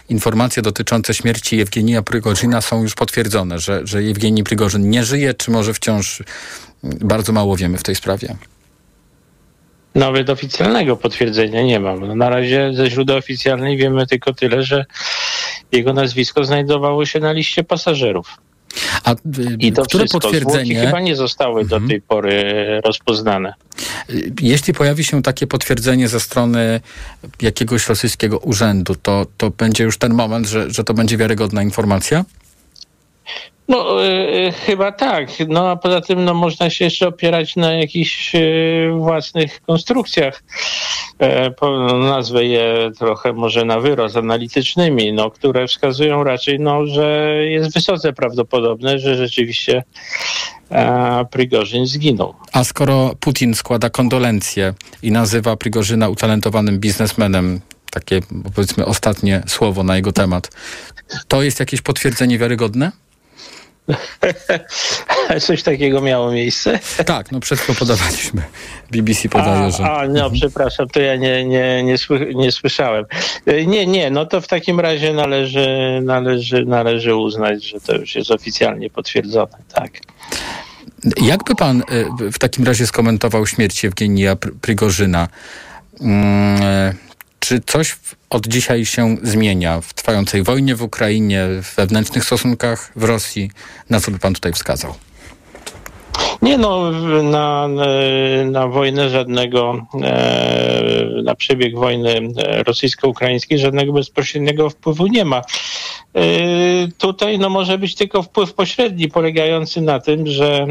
[0.09, 5.51] informacje dotyczące śmierci Jewgenija Prygorzyna są już potwierdzone, że, że Jewgenij Prygorzyn nie żyje, czy
[5.51, 6.23] może wciąż
[6.83, 8.37] bardzo mało wiemy w tej sprawie?
[9.95, 12.07] Nawet oficjalnego potwierdzenia nie mam.
[12.07, 14.85] No, na razie ze źródeł oficjalnych wiemy tylko tyle, że
[15.73, 18.29] jego nazwisko znajdowało się na liście pasażerów.
[19.05, 19.17] A, y,
[19.59, 20.21] I to które wszystko.
[20.21, 21.83] potwierdzenie Zwłoki chyba nie zostały Mhm.
[21.83, 23.55] do tej pory rozpoznane.
[24.11, 26.81] Y, Jeśli pojawi się takie potwierdzenie ze strony
[27.43, 32.25] jakiegoś rosyjskiego urzędu, to, to będzie już ten moment, że, że to będzie wiarygodna informacja?
[33.69, 35.29] No y, chyba tak.
[35.49, 40.43] No a poza tym no, można się jeszcze opierać na jakichś y, własnych konstrukcjach.
[41.19, 47.35] E, po, nazwę je trochę może na wyrost analitycznymi, no, które wskazują raczej, no, że
[47.45, 49.85] jest wysoce prawdopodobne, że rzeczywiście
[50.71, 52.35] e, Prigorzyn zginął.
[52.53, 58.21] A skoro Putin składa kondolencje i nazywa Prigorzyna utalentowanym biznesmenem, takie
[58.55, 60.51] powiedzmy ostatnie słowo na jego temat,
[61.29, 62.93] to jest jakieś potwierdzenie wiarygodne?
[65.47, 66.79] Coś takiego miało miejsce?
[67.07, 68.43] Tak, no przed podawaliśmy.
[68.91, 69.85] BBC podaje, a, że...
[69.85, 73.05] A, no przepraszam, to ja nie, nie, nie, sły, nie słyszałem.
[73.47, 78.15] E, Nie, nie, no to w takim razie należy, należy, należy uznać, że to już
[78.15, 79.91] jest oficjalnie potwierdzone, tak.
[81.23, 81.83] Jakby pan
[82.21, 85.29] y, w takim razie skomentował śmierć Jewgenija Pr- Prigorzyna?
[86.01, 86.95] Mm, e,
[87.49, 87.97] Czy coś
[88.31, 93.51] od dzisiaj się zmienia w trwającej wojnie w Ukrainie, w wewnętrznych stosunkach w Rosji?
[93.91, 94.95] Na co by pan tutaj wskazał?
[96.43, 96.91] Nie no,
[97.23, 97.69] na,
[98.45, 105.37] na wojnę żadnego, e, na przebieg wojny e, rosyjsko-ukraińskiej żadnego bezpośredniego wpływu nie ma.
[105.37, 106.23] E,
[106.99, 110.67] Tutaj no, może być tylko wpływ pośredni, polegający na tym, że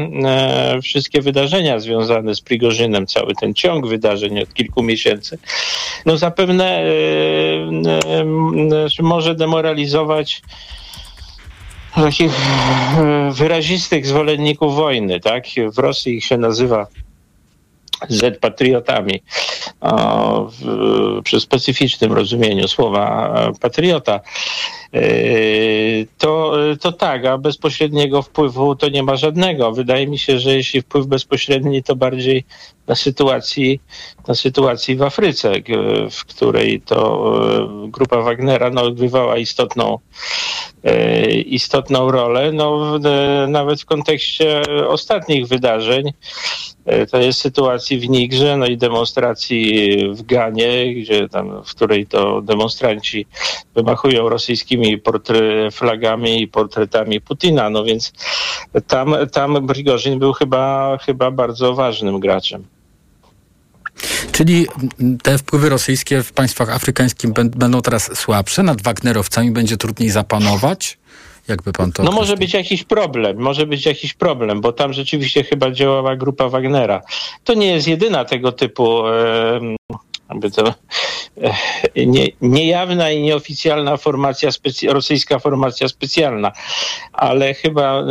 [0.82, 5.38] wszystkie wydarzenia związane z Prigorzynem, cały ten ciąg wydarzeń od kilku miesięcy,
[6.06, 6.84] no zapewne
[9.00, 10.42] może demoralizować
[11.94, 12.32] takich
[12.98, 15.44] e, wyrazistych zwolenników wojny, tak?
[15.72, 16.86] W Rosji ich się nazywa
[18.08, 19.22] Z-patriotami.
[19.80, 24.20] O, w, przy specyficznym rozumieniu słowa e, patriota.
[26.18, 29.72] To, to tak, a bezpośredniego wpływu to nie ma żadnego.
[29.72, 32.44] Wydaje mi się, że jeśli wpływ bezpośredni, to bardziej
[32.86, 33.80] na sytuacji,
[34.28, 35.52] na sytuacji w Afryce,
[36.10, 37.32] w której to
[37.88, 39.98] grupa Wagnera no, odgrywała istotną,
[41.46, 42.52] istotną rolę.
[42.52, 42.98] No,
[43.48, 46.12] nawet w kontekście ostatnich wydarzeń,
[47.10, 52.42] to jest sytuacji w Nigrze, no i demonstracji w Ganie, gdzie tam, w której to
[52.42, 53.26] demonstranci
[53.74, 54.28] wymachują
[54.78, 57.70] rosyjskimi flagami i portretami Putina.
[57.70, 58.12] No więc
[58.86, 62.64] tam, tam Brigorzin był chyba, chyba bardzo ważnym graczem.
[64.32, 64.66] Czyli
[65.22, 70.98] te wpływy rosyjskie w państwach afrykańskich będą teraz słabsze, nad Wagnerowcami będzie trudniej zapanować?
[71.48, 72.02] Jakby pan to.
[72.02, 76.48] No może być jakiś problem, może być jakiś problem, bo tam rzeczywiście chyba działała grupa
[76.48, 77.02] Wagnera.
[77.44, 79.02] To nie jest jedyna tego typu.
[80.30, 80.74] jakby to,
[81.96, 86.52] nie, niejawna i nieoficjalna formacja, specy, rosyjska formacja specjalna,
[87.12, 88.04] ale chyba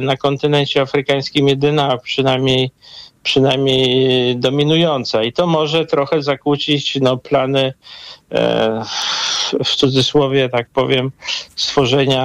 [0.00, 2.70] na kontynencie afrykańskim jedyna, przynajmniej
[3.22, 5.22] przynajmniej dominująca.
[5.22, 7.72] I to może trochę zakłócić no, plany e,
[9.64, 11.10] w cudzysłowie tak powiem
[11.56, 12.24] stworzenia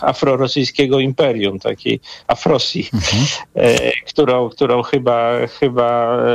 [0.00, 3.24] afrorosyjskiego imperium, takiej Afrosji, mhm.
[3.54, 6.30] e, którą, którą chyba, chyba e,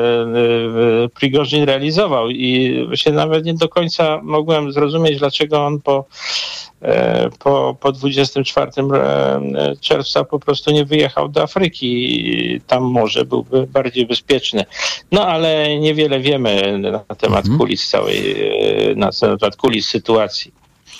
[1.06, 6.06] e Prigorzyn realizował i się nawet nie do końca mogłem zrozumieć, dlaczego on po
[6.84, 12.62] E, po, po 24 e, czerwca po prostu nie wyjechał do Afryki.
[12.68, 14.66] Tam może byłby bardziej bezpieczny.
[15.12, 17.58] No ale niewiele wiemy na temat mhm.
[17.58, 18.32] kulis całej,
[18.92, 18.96] e,
[19.42, 20.54] na kulis sytuacji.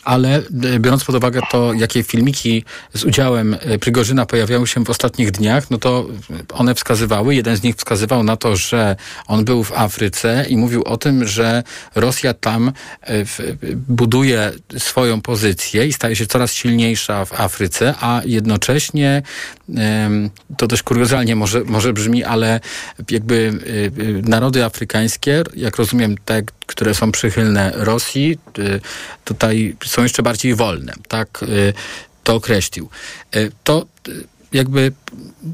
[0.04, 2.64] Ale e, biorąc pod uwagę to, jakie filmiki
[2.94, 6.06] z udziałem e, Prigorzyna pojawiały się w ostatnich dniach, no to
[6.54, 8.96] one wskazywały, jeden z nich wskazywał na to, że
[9.28, 11.64] on był w Afryce i mówił o tym, że
[11.96, 13.14] Rosja tam e,
[13.76, 19.22] buduje swoją pozycję i staje się coraz silniejsza w Afryce, a jednocześnie
[20.58, 22.60] to też kuriozalnie może, może brzmi, ale
[23.12, 23.54] jakby
[24.24, 28.38] narody afrykańskie, jak rozumiem te, które są przychylne Rosji,
[29.26, 30.94] tutaj są jeszcze bardziej wolne.
[31.08, 31.74] Tak y,
[32.24, 32.90] to określił.
[33.36, 34.92] Y, to y, jakby,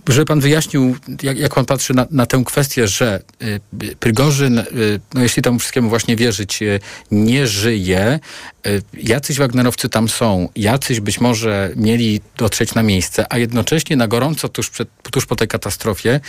[0.10, 3.60] żeby pan wyjaśnił, jak, jak pan patrzy na, na tę kwestię, że y,
[4.00, 4.66] Prygorzyn, y,
[5.14, 6.80] no jeśli temu wszystkiemu właśnie wierzyć, y,
[7.12, 8.20] nie żyje,
[8.68, 14.08] y, jacyś Wagnerowcy tam są, jacyś być może mieli dotrzeć na miejsce, a jednocześnie na
[14.08, 16.20] gorąco tuż, przed, tuż po tej katastrofie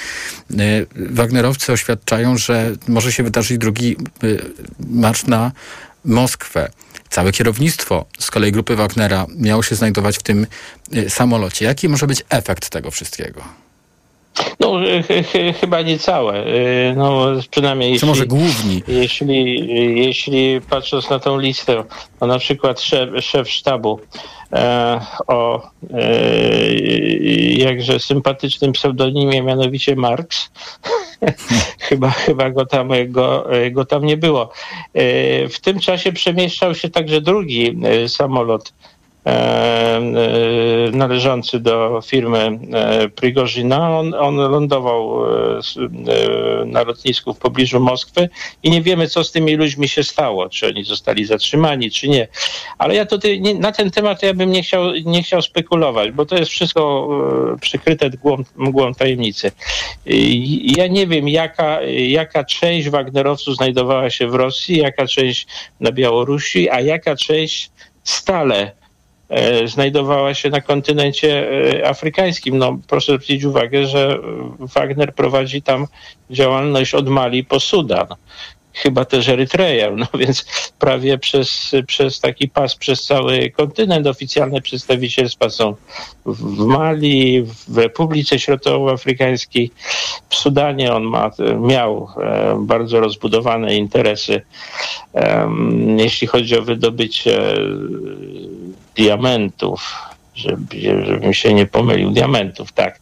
[0.97, 3.97] Wagnerowcy oświadczają, że może się wydarzyć drugi
[4.91, 5.53] marsz na
[6.05, 6.71] Moskwę.
[7.11, 10.47] Całe kierownictwo z kolei grupy Wagnera miało się znajdować w tym
[10.95, 11.65] y, samolocie.
[11.65, 13.43] Jaki może być efekt tego wszystkiego?
[14.61, 16.47] No, ch chyba nie całe.
[16.47, 18.83] Y, no, przynajmniej jeśli, może główni?
[18.89, 19.67] Jeśli,
[19.99, 21.85] jeśli patrząc na tą listę,
[22.21, 24.01] no na przykład szef, szef sztabu
[24.53, 26.73] e, o e,
[27.53, 30.51] jakże sympatycznym pseudonimie, mianowicie Marx,
[31.91, 34.53] chyba, chyba go, tam, go, go tam nie było.
[34.95, 38.73] E, w tym czasie przemieszczał się także drugi e, samolot
[40.93, 43.99] należący do firmy e, Prigorzyna.
[43.99, 45.21] On, on lądował
[46.67, 48.29] na lotnisku w pobliżu Moskwy
[48.63, 52.29] i nie wiemy, co z tymi ludźmi się stało, czy oni zostali zatrzymani, czy nie.
[52.79, 56.27] Ale ja tutaj nie, na ten temat ja bym nie chciał, nie chciał spekulować, bo
[56.27, 57.09] to jest wszystko
[57.61, 59.53] przykryte mgłą, mgłą tajemnicy.
[60.77, 65.47] Ja nie wiem, jaka, jaka część Wagnerowców znajdowała się w Rosji, jaka część
[65.81, 67.71] na Białorusi, a jaka część
[68.05, 68.80] stale E,
[69.67, 72.59] znajdowała się na kontynencie e, afrykańskim.
[72.59, 74.19] No, proszę zwrócić uwagę, że
[74.59, 75.87] Wagner prowadzi tam
[76.31, 78.07] działalność od Mali po Sudan.
[78.73, 80.45] Chyba też Erytreję, no więc
[80.79, 84.07] prawie przez, przez taki pas, przez cały kontynent.
[84.07, 85.75] Oficjalne przedstawicielstwa są
[86.27, 89.71] w Mali, w Republice Środkowoafrykańskiej,
[90.29, 90.93] w Sudanie.
[90.93, 94.43] On ma, miał e, bardzo rozbudowane interesy,
[95.97, 97.41] jeśli chodzi o wydobycie
[99.01, 103.01] diamentów, żeby, żebym się nie pomylił, diamentów, tak.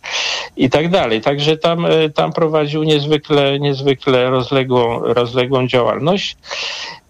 [0.56, 1.20] I tak dalej.
[1.20, 6.36] Także tam, e, tam prowadził niezwykle, niezwykle rozległą, rozległą działalność.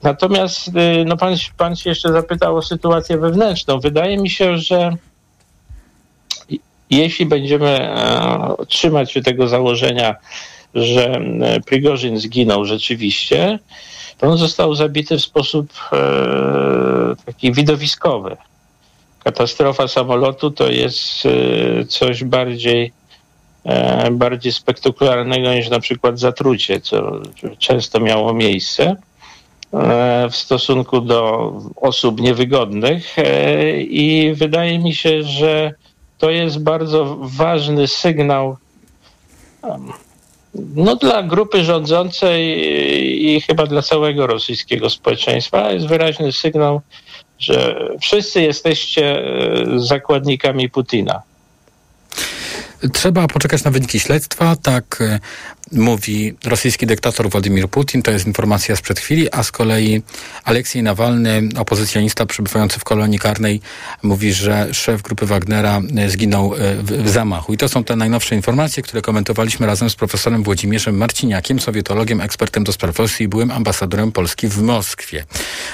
[0.03, 3.81] Natomiast e, no pan, pan się jeszcze zapytał o sytuację wewnętrzną.
[3.81, 4.97] Wydaje mi się, że
[6.91, 10.15] jeśli będziemy e, trzymać się tego założenia,
[10.75, 11.21] że
[11.67, 13.59] Prigorzyn zginął rzeczywiście,
[14.19, 15.73] to on został zabity w sposób
[17.27, 18.37] taki widowiskowy
[19.29, 22.93] katastrofa samolotu to jest e, coś bardziej,
[23.65, 27.21] e, bardziej spektakularnego niż na przykład zatrucie, co
[27.59, 28.97] często miało miejsce.
[30.31, 33.17] w stosunku do osób niewygodnych
[33.79, 35.75] i wydaje mi się, że
[36.19, 38.57] to jest bardzo ważny sygnał
[40.75, 42.43] no, dla grupy rządzącej
[43.27, 46.81] i chyba dla całego rosyjskiego społeczeństwa jest wyraźny sygnał,
[47.39, 49.23] że wszyscy jesteście
[49.77, 51.23] zakładnikami Putina.
[52.93, 55.21] Trzeba poczekać na wyniki śledztwa, tak e,
[55.73, 60.03] mówi rosyjski dyktator Władimir Putin, to jest informacja sprzed chwili, a z kolei
[60.45, 63.61] Aleksiej Nawalny, opozycjonista przebywający w kolonii karnej,
[64.03, 67.53] mówi, że szef grupy Wagnera e, zginął e, w zamachu.
[67.55, 72.65] I to są te najnowsze informacje, które komentowaliśmy razem z profesorem Włodzimierzem Marciniakiem, sowietologiem, ekspertem
[72.65, 75.25] do spraw Rosji i byłym ambasadorem Polski w Moskwie.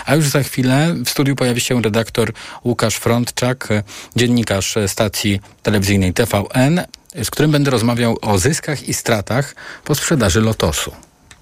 [0.06, 2.32] A już za chwilę w studiu pojawi się redaktor
[2.64, 3.68] Łukasz Frontczak,
[4.16, 6.80] dziennikarz stacji telewizyjnej TVN,
[7.22, 10.92] z którym będę rozmawiał o zyskach i stratach po sprzedaży Lotosu.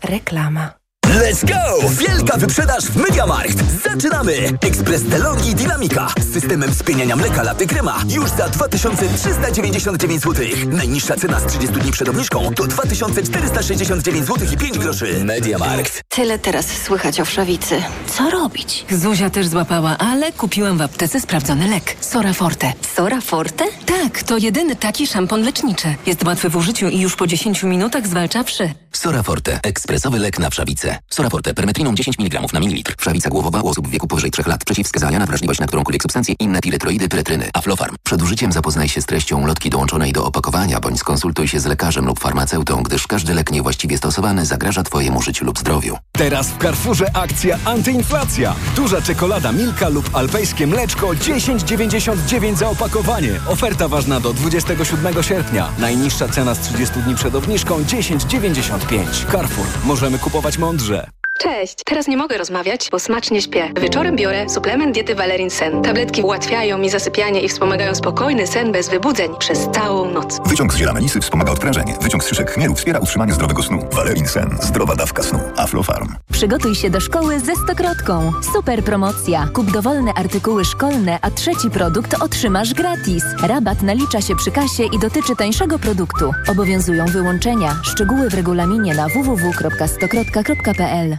[0.02, 0.81] Reklama.
[1.12, 1.88] Let's go!
[1.88, 3.58] Wielka wyprzedaż w Mediamarkt!
[3.84, 4.32] Zaczynamy!
[4.60, 10.46] Ekspres Delonghi Dynamika z systemem spieniania mleka laty krema już za 2399 zł.
[10.66, 15.24] Najniższa cena z 30 dni przed obniżką to 2469 zł i 5 groszy.
[15.24, 16.00] Mediamarkt.
[16.08, 17.82] Tyle teraz słychać o wszawicy.
[18.06, 18.84] Co robić?
[18.90, 21.96] Zuzia też złapała, ale kupiłam w aptece sprawdzony lek.
[22.00, 22.72] Sora Forte.
[22.96, 23.64] Sora Forte?
[23.86, 25.94] Tak, to jedyny taki szampon leczniczy.
[26.06, 28.74] Jest łatwy w użyciu i już po 10 minutach zwalcza wszy.
[28.92, 29.60] Sora Forte.
[29.62, 30.98] Ekspresowy lek na wszawicę.
[31.10, 31.54] Sora Forte.
[31.54, 32.94] Permetriną 10 mg na mililitr.
[32.98, 34.64] Wszawica głowowa u osób w wieku powyżej 3 lat.
[34.64, 36.34] Przeciwwskazania na wrażliwość na którąkolwiek substancję.
[36.38, 37.50] Inne piretroidy, pyretryny.
[37.54, 37.96] Aflofarm.
[38.02, 42.06] Przed użyciem zapoznaj się z treścią lotki dołączonej do opakowania, bądź skonsultuj się z lekarzem
[42.06, 45.96] lub farmaceutą, gdyż każdy lek niewłaściwie stosowany zagraża Twojemu życiu lub zdrowiu.
[46.12, 48.54] Teraz w Carrefourze akcja antyinflacja.
[48.76, 53.32] Duża czekolada Milka lub alpejskie mleczko 10,99 za opakowanie.
[53.48, 55.68] Oferta ważna do 27 sierpnia.
[55.78, 59.32] Najniższa cena z 30 dni przed obniżką 10,95.
[59.32, 59.66] Carrefour.
[59.84, 60.91] Możemy kupować mądrze.
[60.92, 61.21] Loja.
[61.42, 61.76] Cześć!
[61.84, 63.72] Teraz nie mogę rozmawiać, bo smacznie śpię.
[63.80, 65.82] Wieczorem biorę suplement diety Valerin Sen.
[65.82, 70.40] Tabletki ułatwiają mi zasypianie i wspomagają spokojny sen bez wybudzeń przez całą noc.
[70.46, 71.96] Wyciąg z ziela melisy wspomaga odprężenie.
[72.00, 73.88] Wyciąg z szyszek chmielu wspiera utrzymanie zdrowego snu.
[73.92, 74.56] Valerin Sen.
[74.60, 75.38] Zdrowa dawka snu.
[75.56, 76.14] Aflofarm.
[76.32, 78.32] Przygotuj się do szkoły ze stokrotką.
[78.52, 79.48] Super promocja.
[79.54, 83.24] Kup dowolne artykuły szkolne, a trzeci produkt otrzymasz gratis.
[83.42, 86.32] Rabat nalicza się przy kasie i dotyczy tańszego produktu.
[86.48, 87.76] Obowiązują wyłączenia.
[87.82, 91.18] Szczegóły w regulaminie na www.stokrotka.pl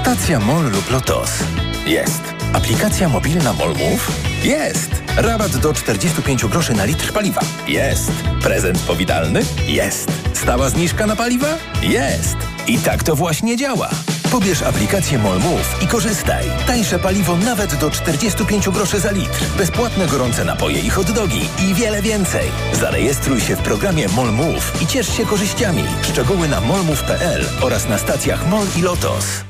[0.00, 1.30] Stacja MOL lub LOTOS.
[1.86, 2.22] Jest.
[2.52, 4.12] Aplikacja mobilna MOL Move?
[4.42, 4.90] Jest.
[5.16, 7.40] Rabat do 45 groszy na litr paliwa?
[7.68, 8.12] Jest.
[8.42, 9.42] Prezent powitalny?
[9.66, 10.12] Jest.
[10.34, 11.48] Stała zniżka na paliwa?
[11.82, 12.36] Jest.
[12.66, 13.90] I tak to właśnie działa.
[14.30, 16.44] Pobierz aplikację MOL Move i korzystaj.
[16.66, 19.44] Tańsze paliwo nawet do 45 groszy za litr.
[19.58, 22.48] Bezpłatne gorące napoje i hot dogi i wiele więcej.
[22.72, 25.84] Zarejestruj się w programie MOL Move i ciesz się korzyściami.
[26.02, 29.49] Szczegóły na molmove.pl oraz na stacjach MOL i LOTOS.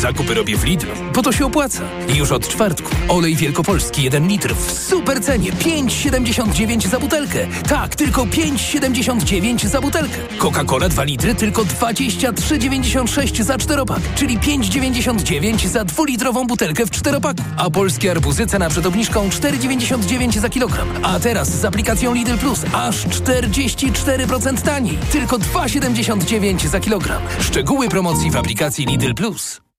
[0.00, 1.82] Zakupy robię w Lidlu, bo to się opłaca.
[2.14, 2.90] Już od czwartku.
[3.08, 7.46] Olej wielkopolski 1 litr w super cenie 5,79 za butelkę.
[7.68, 10.18] Tak, tylko 5,79 za butelkę.
[10.38, 17.42] Coca-Cola 2 litry tylko 23,96 za czteropak, czyli 5,99 za dwulitrową butelkę w czteropaku.
[17.56, 20.88] A polskie arbuzy cena przed obniżką 4,99 za kilogram.
[21.02, 24.98] A teraz z aplikacją Lidl Plus aż 44% taniej.
[25.12, 27.22] Tylko 2,79 za kilogram.
[27.40, 29.59] Szczegóły promocji w aplikacji Lidl Plus.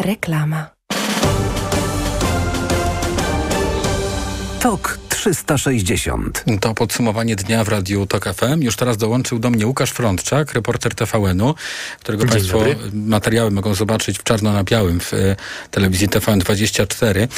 [0.00, 0.70] Reklama.
[4.60, 6.44] Tok 360.
[6.60, 8.62] To podsumowanie dnia w Radiu Tok FM.
[8.62, 11.54] Już teraz dołączył do mnie Łukasz Frądczak, reporter TVN-u,
[12.00, 12.76] którego Dzień Państwo dobry.
[12.92, 15.36] materiały mogą zobaczyć w czarno na białym w e,
[15.70, 17.18] telewizji TVN24.
[17.18, 17.28] E,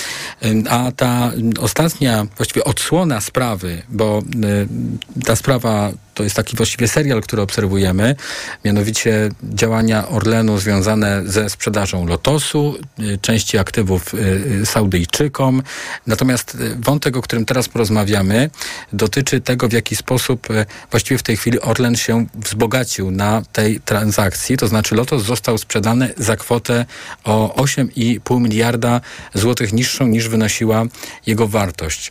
[0.71, 7.21] a ta ostatnia, właściwie odsłona sprawy, bo e, ta sprawa to jest taki właściwie serial,
[7.21, 8.17] który obserwujemy,
[8.65, 14.19] mianowicie działania Orlenu związane ze sprzedażą Lotosu, y, części aktywów y,
[14.63, 15.63] y, Saudyjczykom.
[16.07, 18.51] Natomiast wątek, o którym teraz porozmawiamy,
[18.93, 20.49] dotyczy tego, w jaki sposób
[20.91, 24.57] właściwie w tej chwili Orlen się wzbogacił na tej transakcji.
[24.57, 26.87] To znaczy Lotos został sprzedany za kwotę
[27.25, 29.01] o 8,5 miliarda
[29.35, 30.85] złotych niższą niż wynosiła
[31.27, 32.11] jego wartość.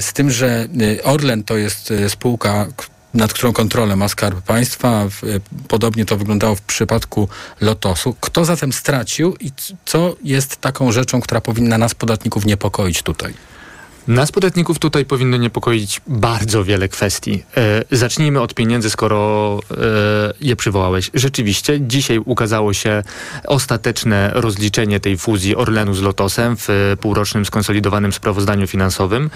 [0.00, 0.68] Z tym, że
[1.04, 2.66] Orlen to jest spółka,
[3.16, 5.04] nad którą kontrolę ma Skarb Państwa.
[5.24, 7.28] Y, Podobnie to wyglądało w przypadku
[7.60, 8.16] Lotosu.
[8.20, 9.50] Kto zatem stracił i
[9.84, 13.34] co jest taką rzeczą, która powinna nas, podatników, niepokoić tutaj?
[14.08, 17.44] Nas podatników tutaj powinno niepokoić bardzo wiele kwestii.
[17.56, 19.74] E, zacznijmy od pieniędzy, skoro e,
[20.40, 21.10] je przywołałeś.
[21.14, 23.02] Rzeczywiście, dzisiaj ukazało się
[23.46, 29.30] ostateczne rozliczenie tej fuzji Orlenu z Lotosem w e, półrocznym skonsolidowanym sprawozdaniu finansowym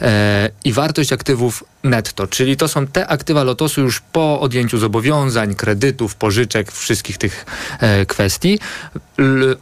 [0.00, 5.54] e, i wartość aktywów netto, czyli to są te aktywa Lotosu już po odjęciu zobowiązań,
[5.54, 7.46] kredytów, pożyczek, wszystkich tych
[7.80, 8.58] e, kwestii.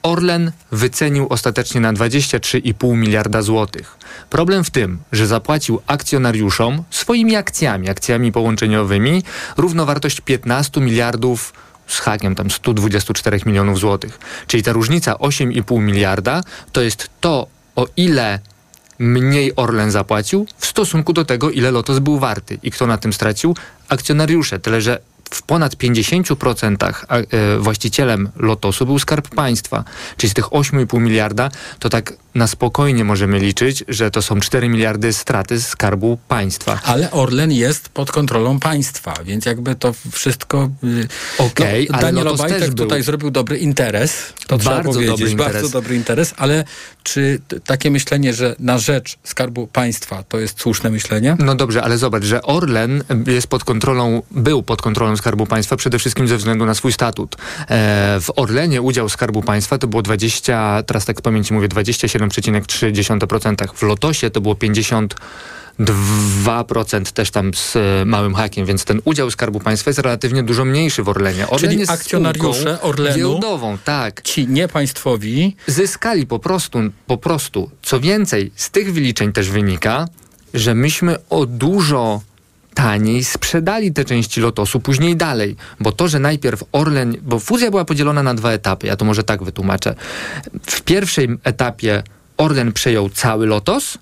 [0.02, 3.98] Orlen wycenił ostatecznie na 23,5 miliarda złotych.
[4.30, 9.22] Problem w tym, że zapłacił akcjonariuszom swoimi akcjami, akcjami połączeniowymi,
[9.56, 11.52] równowartość 15 miliardów
[11.86, 14.18] z hakiem tam 124 milionów złotych.
[14.46, 16.40] Czyli ta różnica 8,5 miliarda
[16.72, 17.46] to jest to,
[17.76, 18.38] o ile
[18.98, 22.58] mniej Orlen zapłacił w stosunku do tego, ile Lotos był warty.
[22.62, 23.56] I kto na tym stracił?
[23.88, 24.58] Akcjonariusze.
[24.60, 24.98] Tyle, że
[25.30, 26.76] w ponad 50%
[27.08, 27.24] a, e,
[27.58, 29.84] właścicielem Lotosu był Skarb Państwa.
[30.16, 34.68] Czyli z tych 8,5 miliarda to tak na spokojnie możemy liczyć, że to są 4
[34.68, 36.80] miliardy straty Skarbu Państwa.
[36.84, 40.70] Ale Orlen jest pod kontrolą państwa, więc jakby to wszystko...
[40.84, 41.08] y,
[41.38, 45.10] Okej, ale Daniel Lotos Obajtek też był- tutaj zrobił dobry interes, to trzeba Bardzo powiedzieć,
[45.16, 45.52] dobry interes.
[45.54, 46.64] bardzo dobry interes, ale
[47.02, 51.36] czy takie myślenie, że na rzecz Skarbu Państwa to jest słuszne myślenie?
[51.38, 55.98] No dobrze, ale zobacz, że Orlen jest pod kontrolą, był pod kontrolą Skarbu Państwa przede
[55.98, 57.36] wszystkim ze względu na swój statut.
[57.36, 61.68] E, w Orlenie udział Skarbu Państwa to było 20, teraz tak z pamięci mówię,
[62.28, 63.74] 27,3%.
[63.74, 69.60] W Lotosie to było 52% też tam z e, małym hakiem, więc ten udział Skarbu
[69.60, 71.48] Państwa jest relatywnie dużo mniejszy w Orlenie.
[71.48, 74.22] Orlen Czyli akcjonariusze Orlenu giełdową, tak.
[74.22, 77.70] Ci niepaństwowi zyskali po prostu, po prostu.
[77.82, 80.08] Co więcej, z tych wyliczeń też wynika,
[80.54, 82.20] że myśmy o dużo
[82.74, 87.84] taniej sprzedali te części Lotosu później dalej, bo to, że najpierw Orlen, bo fuzja była
[87.84, 89.94] podzielona na dwa etapy, ja to może tak wytłumaczę.
[90.66, 92.02] W pierwszym etapie
[92.36, 93.98] Orlen przejął cały Lotos,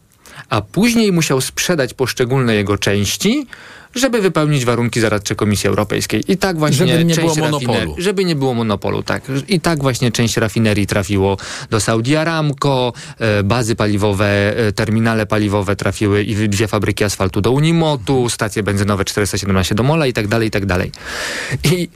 [0.48, 3.46] a później musiał sprzedać poszczególne jego części,
[3.94, 6.24] żeby wypełnić warunki zaradcze Komisji Europejskiej.
[6.28, 7.94] I tak właśnie Żeby nie część było monopolu.
[7.98, 9.22] żeby nie było monopolu, tak.
[9.48, 11.36] I tak właśnie część rafinerii trafiło
[11.70, 17.50] do Saudi Aramco, e, bazy paliwowe, e, terminale paliwowe trafiły i dwie fabryki asfaltu do
[17.50, 20.92] Unimotu, stacje benzynowe 417 do Mola i tak dalej, i tak dalej.
[21.64, 21.88] I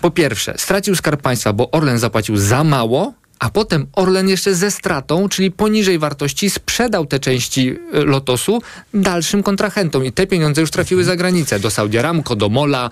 [0.00, 4.70] po pierwsze, stracił Skarb Państwa, bo Orlen zapłacił za mało, a potem Orlen jeszcze ze
[4.70, 8.62] stratą, czyli poniżej wartości, sprzedał te części e, Lotosu
[8.94, 12.90] dalszym kontrahentom i te pieniądze już trafiły za granicę, do Saudi Aramco, do Mola,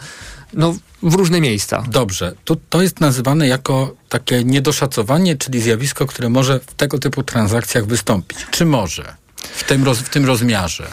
[0.53, 1.85] no w różne miejsca.
[1.91, 7.23] Dobrze, to, to jest nazywane jako takie niedoszacowanie, czyli zjawisko, które może w tego typu
[7.23, 8.39] transakcjach wystąpić.
[8.51, 9.15] Czy może?
[9.37, 10.87] W tym, roz, w tym rozmiarze.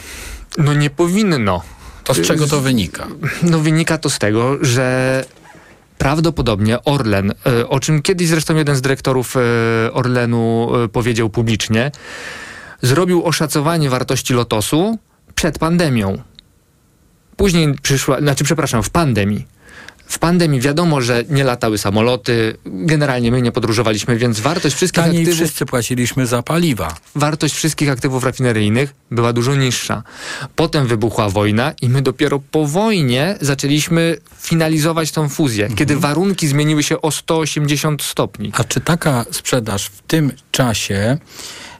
[0.58, 1.62] No nie powinno.
[2.04, 3.06] To z czego to wynika?
[3.42, 5.24] No wynika to z tego, że
[5.98, 9.40] prawdopodobnie Orlen, e, o czym kiedyś zresztą jeden z dyrektorów e,
[9.92, 11.90] Orlenu e, powiedział publicznie,
[12.82, 14.98] zrobił oszacowanie wartości Lotosu
[15.34, 16.22] przed pandemią.
[17.36, 19.46] Później przyszła, znaczy przepraszam, w pandemii.
[20.06, 25.22] W pandemii wiadomo, że nie latały samoloty, generalnie my nie podróżowaliśmy, więc wartość wszystkich Taniej
[25.22, 25.40] aktywów...
[25.40, 26.96] wszyscy płaciliśmy za paliwa.
[27.14, 30.02] wartość wszystkich aktywów rafineryjnych była dużo niższa.
[30.56, 36.82] Potem wybuchła wojna i my dopiero po wojnie zaczęliśmy finalizować tą fuzję, kiedy warunki zmieniły
[36.82, 38.52] się o 180 stopni.
[38.56, 41.18] A czy taka sprzedaż w tym czasie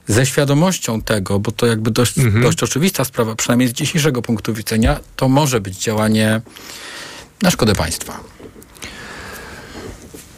[0.07, 4.99] ze świadomością tego, bo to jakby dość, dość oczywista sprawa, przynajmniej z dzisiejszego punktu widzenia,
[5.15, 6.41] to może być działanie
[7.41, 8.19] na szkodę państwa.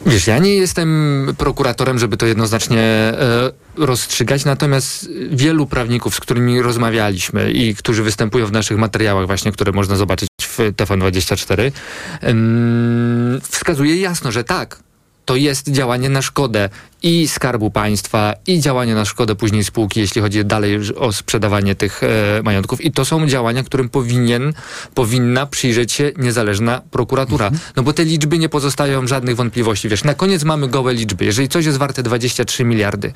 [0.06, 6.62] Wiesz, ja nie jestem prokuratorem, żeby to jednoznacznie e, rozstrzygać, natomiast wielu prawników, z którymi
[6.62, 11.72] rozmawialiśmy i którzy występują w naszych materiałach właśnie, które można zobaczyć w TVN24,
[12.20, 14.82] em, wskazuje jasno, że tak,
[15.24, 16.68] to jest działanie na szkodę
[17.02, 22.02] i Skarbu Państwa, i działanie na szkodę później spółki, jeśli chodzi dalej o sprzedawanie tych
[22.02, 22.80] e, majątków.
[22.80, 24.52] I to są działania, którym powinien,
[24.94, 27.46] powinna przyjrzeć się niezależna prokuratura.
[27.46, 27.62] Mhm.
[27.76, 29.88] No bo te liczby nie pozostają żadnych wątpliwości.
[29.88, 31.24] Wiesz, na koniec mamy gołe liczby.
[31.24, 33.12] Jeżeli coś jest warte 23 miliardy,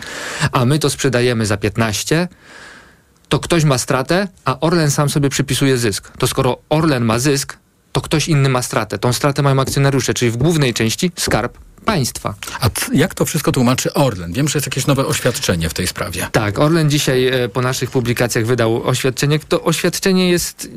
[0.53, 2.29] a my to sprzedajemy za 15,
[3.29, 6.11] to ktoś ma stratę, a Orlen sam sobie przypisuje zysk.
[6.19, 7.57] To skoro Orlen ma zysk,
[7.93, 8.99] to ktoś inny ma stratę.
[8.99, 12.35] Tą stratę mają akcjonariusze, czyli w głównej części skarb państwa.
[12.61, 14.33] A jak to wszystko tłumaczy Orlen?
[14.33, 16.29] Wiem, że jest jakieś nowe oświadczenie w tej sprawie.
[16.33, 19.39] Tak, Orlen dzisiaj e, po naszych publikacjach wydał oświadczenie.
[19.49, 20.71] To oświadczenie jest...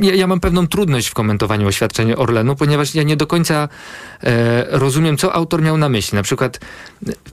[0.00, 3.68] Ja, ja mam pewną trudność w komentowaniu oświadczenia Orlenu, ponieważ ja nie do końca
[4.22, 6.16] e, rozumiem, co autor miał na myśli.
[6.16, 6.60] Na przykład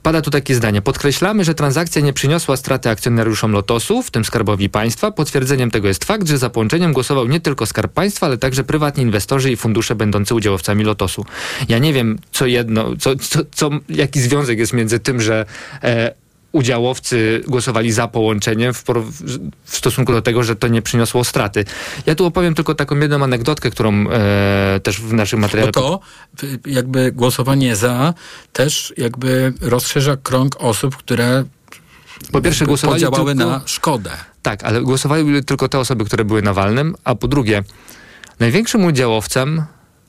[0.02, 0.82] pada tu takie zdanie.
[0.82, 5.10] Podkreślamy, że transakcja nie przyniosła straty akcjonariuszom Lotosu, w tym Skarbowi Państwa.
[5.10, 9.02] Potwierdzeniem tego jest fakt, że za połączeniem głosował nie tylko Skarb Państwa, ale także prywatni
[9.02, 11.24] inwestorzy i fundusze będące udziałowcami Lotosu.
[11.68, 15.46] Ja nie wiem, co jedno, co, co, co jaki związek jest między tym, że
[15.82, 16.14] e,
[16.52, 18.84] udziałowcy głosowali za połączeniem w,
[19.64, 21.64] w, stosunku do tego, że to nie przyniosło straty.
[22.06, 25.72] Ja tu opowiem tylko taką jedną anegdotkę, którą e, też w naszym materiale...
[25.74, 26.00] Bo to
[26.66, 28.14] jakby głosowanie za
[28.52, 31.44] też jakby rozszerza krąg osób, które
[32.32, 34.10] po pierwsze głosowali podziałały tylko, na szkodę.
[34.42, 37.62] Tak, ale głosowały tylko te osoby, które były na walnym, a po drugie
[38.40, 39.62] największym udziałowcem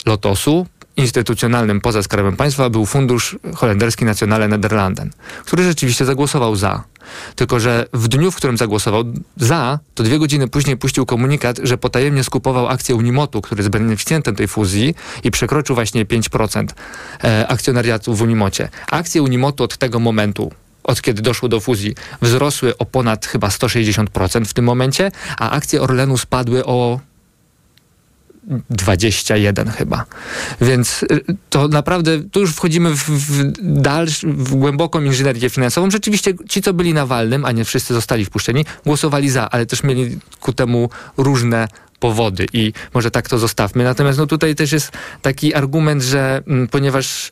[0.06, 0.68] Lotosu
[0.98, 5.10] instytucjonalnym poza Skarbem Państwa był fundusz holenderski Nationale Nederlanden,
[5.46, 6.84] który rzeczywiście zagłosował za.
[7.36, 9.04] Tylko, że w dniu, w którym zagłosował
[9.38, 14.36] za, to dwie godziny później puścił komunikat, że potajemnie skupował akcję Unimotu, który jest beneficjentem
[14.36, 16.68] tej fuzji i przekroczył właśnie 5%
[17.24, 18.70] e, akcjonariatu w Unimocie.
[18.92, 20.52] Akcje Unimotu od tego momentu
[20.84, 25.82] od kiedy doszło do fuzji, wzrosły o ponad chyba 160% w tym momencie, a akcje
[25.82, 27.00] Orlenu spadły o
[28.70, 30.06] 21 chyba.
[30.62, 31.08] Więc y,
[31.50, 35.92] to naprawdę, tu już wchodzimy w, w, dalsz, w głęboką inżynierię finansową.
[35.92, 39.84] Rzeczywiście ci, co byli na walnym, a nie wszyscy zostali wpuszczeni, głosowali za, ale też
[39.84, 41.68] mieli ku temu różne
[42.00, 43.84] powody i może tak to zostawmy.
[43.84, 44.92] Natomiast no tutaj też jest
[45.22, 47.32] taki argument, że m, mm, ponieważ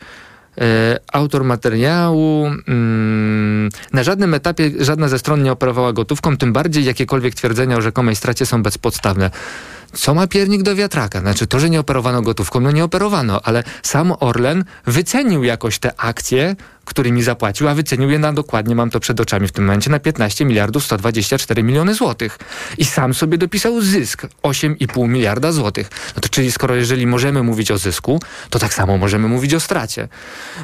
[0.58, 6.86] e, autor materiału mm, na żadnym etapie żadna ze stron nie operowała gotówką, tym bardziej
[6.86, 9.32] jakiekolwiek twierdzenia o rzekomej stracie są bezpodstawne
[9.94, 11.20] co ma piernik do wiatraka?
[11.20, 16.00] Znaczy to, że nie operowano gotówką, no nie operowano, ale sam Orlen wycenił jakoś te
[16.00, 19.90] akcje, którymi zapłacił, a wycenił je na dokładnie, mam to przed oczami w tym momencie,
[19.90, 22.40] na 15 miliardów 124 miliony złotych.
[22.78, 25.90] I sam sobie dopisał zysk 8,5 miliarda złotych.
[26.16, 28.20] No to czyli skoro jeżeli możemy mówić o zysku,
[28.50, 30.08] to tak samo możemy mówić o stracie.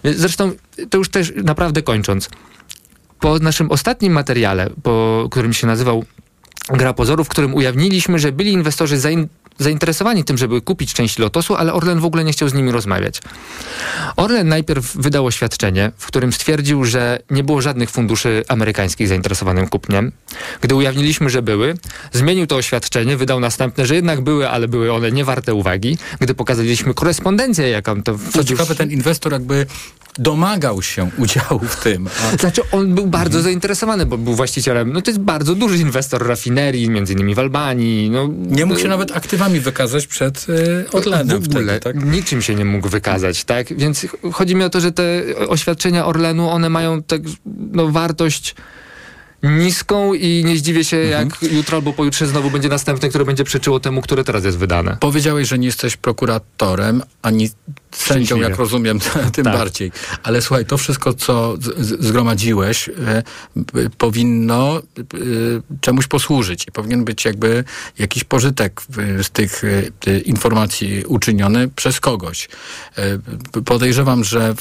[0.03, 0.51] Zresztą
[0.89, 2.29] to już też naprawdę kończąc.
[3.19, 6.05] Po naszym ostatnim materiale, po którym się nazywał
[6.69, 9.27] gra pozorów, w którym ujawniliśmy, że byli inwestorzy zain
[9.59, 13.21] zainteresowani tym, żeby kupić część Lotosu, ale Orlen w ogóle nie chciał z nimi rozmawiać.
[14.15, 20.11] Orlen najpierw wydał oświadczenie, w którym stwierdził, że nie było żadnych funduszy amerykańskich zainteresowanych kupniem.
[20.61, 21.77] Gdy ujawniliśmy, że były,
[22.13, 25.97] zmienił to oświadczenie, wydał następne, że jednak były, ale były one niewarte uwagi.
[26.19, 28.17] Gdy pokazaliśmy korespondencję, jaką to...
[28.33, 29.65] Co ciekawe, ten inwestor jakby
[30.19, 32.07] domagał się udziału w tym.
[32.33, 32.37] A...
[32.41, 33.43] Znaczy on był bardzo mhm.
[33.43, 38.09] zainteresowany, bo był właścicielem, no to jest bardzo duży inwestor rafinerii, między innymi w Albanii.
[38.09, 41.41] No, nie mógł się nawet aktywami wykazać przed y, Orlenem.
[41.41, 42.05] W ogóle, wtedy, tak?
[42.05, 43.77] niczym się nie mógł wykazać, tak?
[43.77, 47.21] Więc chodzi mi o to, że te oświadczenia Orlenu, one mają tak,
[47.71, 48.55] no, wartość
[49.43, 51.29] niską i nie zdziwię się, mhm.
[51.29, 54.97] jak jutro albo pojutrze znowu będzie następne, które będzie przeczyło temu, które teraz jest wydane.
[54.99, 57.49] Powiedziałeś, że nie jesteś prokuratorem, ani
[57.91, 58.99] sędzią, jak rozumiem,
[59.35, 59.53] tym tak.
[59.57, 59.91] bardziej.
[60.23, 63.23] Ale słuchaj, to wszystko, co zgromadziłeś, e,
[63.97, 64.81] powinno e,
[65.81, 67.63] czemuś posłużyć i powinien być jakby
[67.99, 68.81] jakiś pożytek
[69.23, 69.61] z tych
[70.07, 72.49] e, informacji uczyniony przez kogoś.
[73.65, 74.55] Podejrzewam, że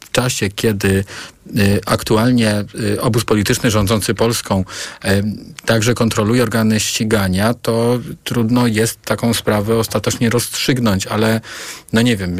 [0.00, 1.04] w czasie, kiedy
[1.86, 2.64] aktualnie
[3.00, 4.64] obóz polityczny rządzący Polską
[5.64, 11.40] także kontroluje organy ścigania, to trudno jest taką sprawę ostatecznie rozstrzygnąć, ale
[11.92, 12.36] no nie wiem,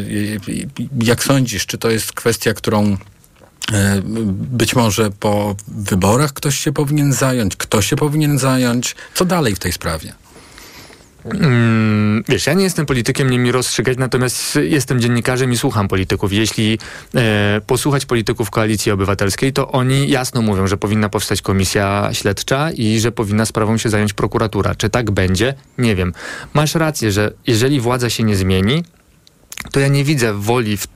[1.03, 2.97] jak sądzisz, czy to jest kwestia, którą
[3.73, 4.03] e,
[4.33, 8.97] być może po wyborach ktoś się powinien zająć, kto się powinien zająć?
[9.15, 10.13] Co dalej w tej sprawie?
[11.25, 16.33] Mm, wiesz, ja nie jestem politykiem, nie mi rozstrzygać, natomiast jestem dziennikarzem i słucham polityków.
[16.33, 16.79] Jeśli
[17.15, 23.01] e, posłuchać polityków Koalicji Obywatelskiej, to oni jasno mówią, że powinna powstać komisja śledcza i
[23.01, 24.75] że powinna sprawą się zająć prokuratura.
[24.75, 25.55] Czy tak będzie?
[25.79, 26.13] Nie wiem.
[26.55, 28.85] Masz rację, że jeżeli władza się nie zmieni,
[29.71, 30.87] to ja nie widzę woli w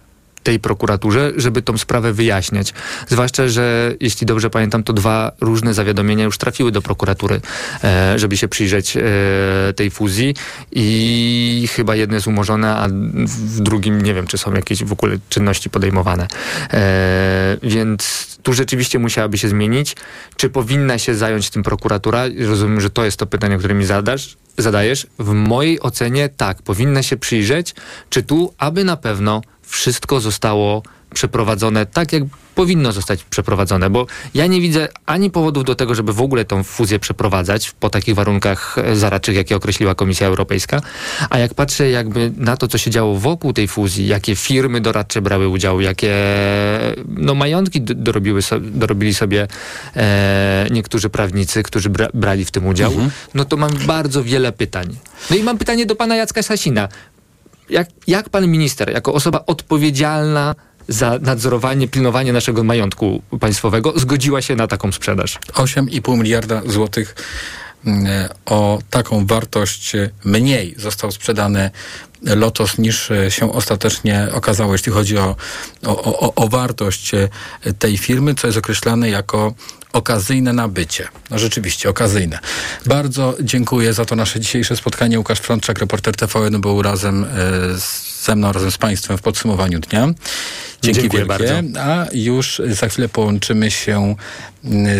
[0.46, 2.74] tej prokuraturze, żeby tą sprawę wyjaśniać.
[3.08, 7.40] Zwłaszcza, że jeśli dobrze pamiętam, to dwa różne zawiadomienia już trafiły do prokuratury,
[7.84, 9.02] e, żeby się przyjrzeć e,
[9.76, 10.34] tej fuzji
[10.72, 12.88] i chyba jedno jest umorzone, a
[13.26, 16.26] w drugim nie wiem, czy są jakieś w ogóle czynności podejmowane.
[16.72, 19.96] E, więc tu rzeczywiście musiałaby się zmienić.
[20.36, 22.24] Czy powinna się zająć tym prokuratura?
[22.46, 25.06] Rozumiem, że to jest to pytanie, które mi zadasz, zadajesz.
[25.18, 27.74] W mojej ocenie tak, powinna się przyjrzeć,
[28.10, 30.82] czy tu, aby na pewno wszystko zostało
[31.14, 32.22] przeprowadzone tak, jak
[32.54, 36.62] powinno zostać przeprowadzone, bo ja nie widzę ani powodów do tego, żeby w ogóle tą
[36.64, 40.80] fuzję przeprowadzać po takich warunkach e, zaradczych, jakie określiła Komisja Europejska,
[41.30, 45.22] a jak patrzę jakby na to, co się działo wokół tej fuzji, jakie firmy doradcze
[45.22, 46.14] brały udział, jakie
[47.08, 49.48] no, majątki dorobiły so, dorobili sobie
[49.96, 53.10] e, niektórzy prawnicy, którzy bra, brali w tym udział, mhm.
[53.34, 54.96] no to mam bardzo wiele pytań.
[55.30, 56.88] No i mam pytanie do pana Jacka Sasina.
[57.70, 60.54] Jak, jak pan minister, jako osoba odpowiedzialna
[60.88, 65.38] za nadzorowanie, pilnowanie naszego majątku państwowego zgodziła się na taką sprzedaż.
[65.52, 67.14] 8,5 miliarda złotych
[67.86, 68.06] mm,
[68.46, 69.92] o taką wartość
[70.24, 71.70] mniej został sprzedany
[72.22, 75.36] Lotos niż się ostatecznie okazało, jeśli chodzi o,
[75.86, 77.10] o, o, o wartość
[77.78, 79.54] tej firmy, co jest określane jako
[79.96, 81.08] okazyjne nabycie.
[81.30, 82.38] No rzeczywiście, okazyjne.
[82.86, 85.18] Bardzo dziękuję za to nasze dzisiejsze spotkanie.
[85.18, 87.28] Łukasz Frączak, reporter TVN, był razem e,
[88.22, 90.06] ze mną, razem z Państwem w podsumowaniu dnia.
[90.82, 91.44] Dzięki Dziękuję wielkie.
[91.44, 91.80] Bardzo.
[91.80, 94.14] A już za chwilę połączymy się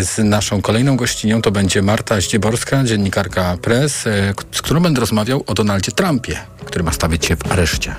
[0.01, 1.41] z naszą kolejną gościnią.
[1.41, 6.83] To będzie Marta Ździeborska, dziennikarka Press, e, z którą będę rozmawiał o Donaldzie Trumpie, który
[6.83, 7.95] ma stawić się w areszcie.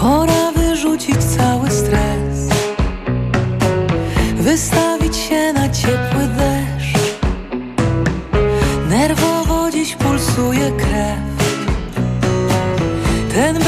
[0.00, 2.48] Pora wyrzucić cały stres,
[4.36, 6.98] wystawić się na ciepły deszcz.
[8.88, 11.18] Nerwowo dziś pulsuje krew.
[13.34, 13.67] Ten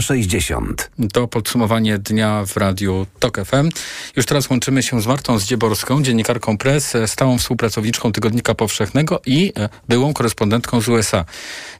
[0.00, 0.90] 360.
[1.12, 3.68] To podsumowanie dnia w radiu TOK FM.
[4.16, 9.68] Już teraz łączymy się z Martą Zdzieborską, dziennikarką press, stałą współpracowniczką Tygodnika Powszechnego i e,
[9.88, 11.24] byłą korespondentką z USA.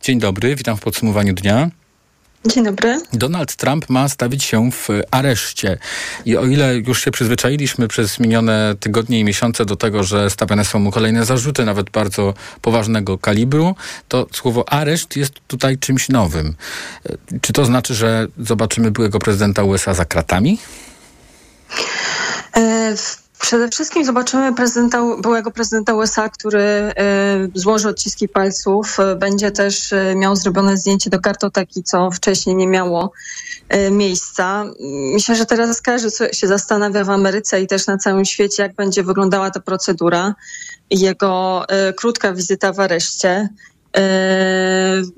[0.02, 1.70] Dzień dobry, witam w podsumowaniu dnia.
[2.46, 3.00] Dzień dobry.
[3.12, 5.78] Donald Trump ma stawić się w areszcie.
[6.24, 10.64] I o ile już się przyzwyczailiśmy przez minione tygodnie i miesiące do tego, że stawiane
[10.64, 13.74] są mu kolejne zarzuty, nawet bardzo poważnego kalibru,
[14.08, 16.54] to słowo areszt jest tutaj czymś nowym.
[17.40, 20.58] Czy to znaczy, że zobaczymy byłego prezydenta USA za kratami?
[22.56, 22.94] E,
[23.40, 26.92] Przede wszystkim zobaczymy prezydenta, byłego prezydenta USA, który y,
[27.54, 28.96] złoży odciski palców.
[29.16, 33.12] Będzie też y, miał zrobione zdjęcie do kartoteki, co wcześniej nie miało
[33.74, 34.64] y, miejsca.
[35.14, 39.02] Myślę, że teraz każdy się zastanawia w Ameryce i też na całym świecie, jak będzie
[39.02, 40.34] wyglądała ta procedura.
[40.90, 41.64] Jego
[41.96, 43.48] krótka wizyta w areszcie.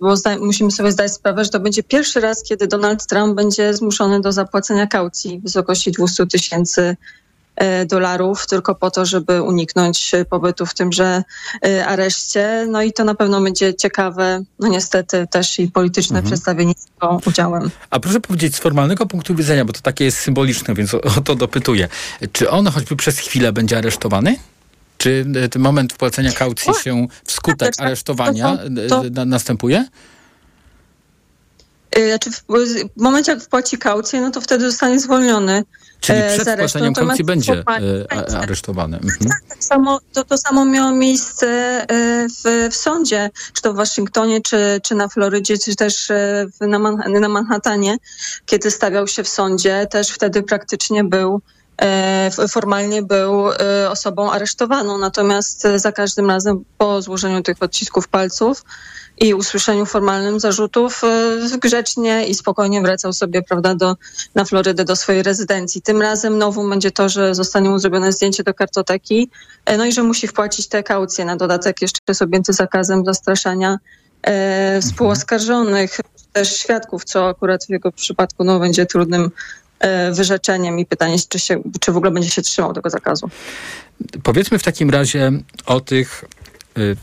[0.01, 4.21] Bo musimy sobie zdać sprawę, że to będzie pierwszy raz, kiedy Donald Trump będzie zmuszony
[4.21, 6.97] do zapłacenia kaucji w wysokości 200 tysięcy E,
[7.87, 11.23] dolarów tylko po to, żeby uniknąć pobytu w tymże
[11.67, 12.67] e, areszcie.
[12.71, 16.27] No i to na pewno będzie ciekawe, no niestety też i polityczne mhm.
[16.31, 17.71] przedstawienie z jego udziałem.
[17.91, 21.21] A proszę powiedzieć, z formalnego punktu widzenia, bo to takie jest symboliczne, więc o, o
[21.21, 21.89] to dopytuję.
[22.33, 24.37] Czy on choćby przez chwilę będzie aresztowany?
[24.99, 28.57] Czy e, ten moment wpłacenia kaucji się wskutek tak, aresztowania
[28.89, 29.25] to, to, to...
[29.25, 29.87] następuje?
[32.09, 32.45] Znaczy w,
[32.97, 35.65] w momencie, jak wpłaci kaucję, no to wtedy zostanie zwolniony.
[36.01, 38.97] Czyli e, przed spłaceniem kaucji będzie e, aresztowany.
[38.97, 39.31] Mhm.
[39.31, 41.47] Tak, tak samo, to, to samo miało miejsce
[42.45, 46.09] w, w sądzie, czy to w Waszyngtonie, czy, czy na Florydzie, czy też
[46.61, 47.97] w, na, Man na Manhattanie,
[48.47, 51.41] kiedy stawiał się w sądzie, też wtedy praktycznie był
[52.49, 53.45] formalnie był
[53.89, 58.65] osobą aresztowaną, natomiast za każdym razem po złożeniu tych odcisków palców
[59.21, 63.97] i usłyszeniu formalnym zarzutów e, grzecznie i spokojnie wracał sobie, prawda, do,
[64.35, 65.83] na Florydę, do swojej rezydencji.
[65.83, 69.31] Tym razem nową będzie to, że zostanie mu zrobione zdjęcie do kartoteki,
[69.65, 71.25] e, no i że musi wpłacić te kaucje.
[71.25, 73.79] Na dodatek jeszcze jest objęty zakazem zastraszania
[74.23, 76.01] e, współoskarżonych,
[76.33, 79.31] też świadków, co akurat w jego przypadku no, będzie trudnym
[79.79, 83.31] e, wyrzeczeniem i pytanie, czy, się, czy w ogóle będzie się trzymał tego zakazu.
[84.23, 85.33] Powiedzmy w takim razie
[85.67, 86.25] o tych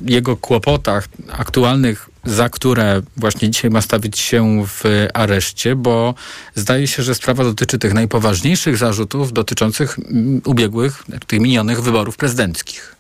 [0.02, 6.14] jego kłopotach aktualnych, za które właśnie dzisiaj ma stawić się w areszcie, bo
[6.56, 12.97] zdaje się, że sprawa dotyczy tych najpoważniejszych zarzutów dotyczących mm, ubiegłych, tych minionych wyborów prezydenckich.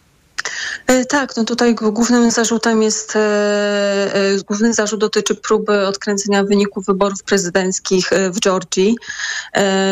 [0.88, 6.86] E, tak, no tutaj głównym zarzutem jest, e, e, główny zarzut dotyczy próby odkręcenia wyników
[6.86, 8.98] wyborów prezydenckich w Georgii.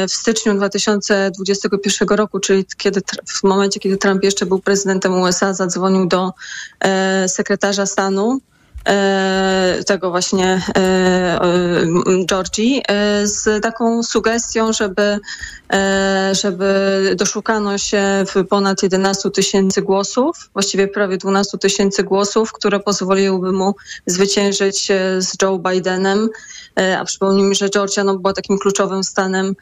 [0.09, 6.07] W styczniu 2021 roku, czyli kiedy, w momencie, kiedy Trump jeszcze był prezydentem USA, zadzwonił
[6.07, 6.33] do
[7.27, 8.39] sekretarza stanu
[9.85, 12.83] tego właśnie e, e, Georgii
[13.23, 15.19] z taką sugestią, żeby,
[16.31, 18.03] żeby doszukano się
[18.35, 23.75] w ponad 11 tysięcy głosów, właściwie prawie 12 tysięcy głosów, które pozwoliłyby mu
[24.05, 24.87] zwyciężyć
[25.19, 26.29] z Joe Bidenem.
[26.99, 29.55] A przypomnijmy, że Georgia no, była takim kluczowym stanem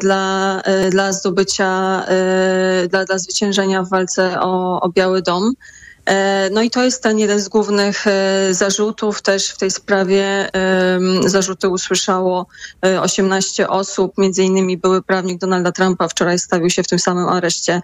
[0.00, 2.02] dla, dla zdobycia,
[2.88, 5.52] dla, dla zwyciężenia w walce o, o Biały Dom.
[6.06, 9.22] E, no i to jest ten jeden z głównych e, zarzutów.
[9.22, 10.50] Też w tej sprawie
[11.26, 12.46] zarzuty usłyszało
[13.00, 17.28] 18 e, osób, między innymi były prawnik Donalda Trumpa wczoraj stawił się w tym samym
[17.28, 17.82] areszcie,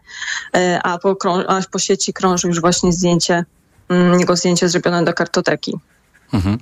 [0.83, 1.17] a po,
[1.49, 3.45] a po sieci krąży już właśnie zdjęcie,
[3.89, 5.79] mm, jego zdjęcie zrobione do kartoteki.
[6.33, 6.59] Mhm.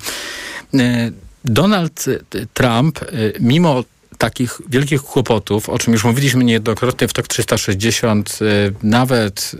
[1.45, 2.05] Donald
[2.55, 3.01] Trump,
[3.41, 3.85] mimo
[4.19, 9.53] takich wielkich kłopotów, o czym już mówiliśmy niejednokrotnie w TOK 360, y, nawet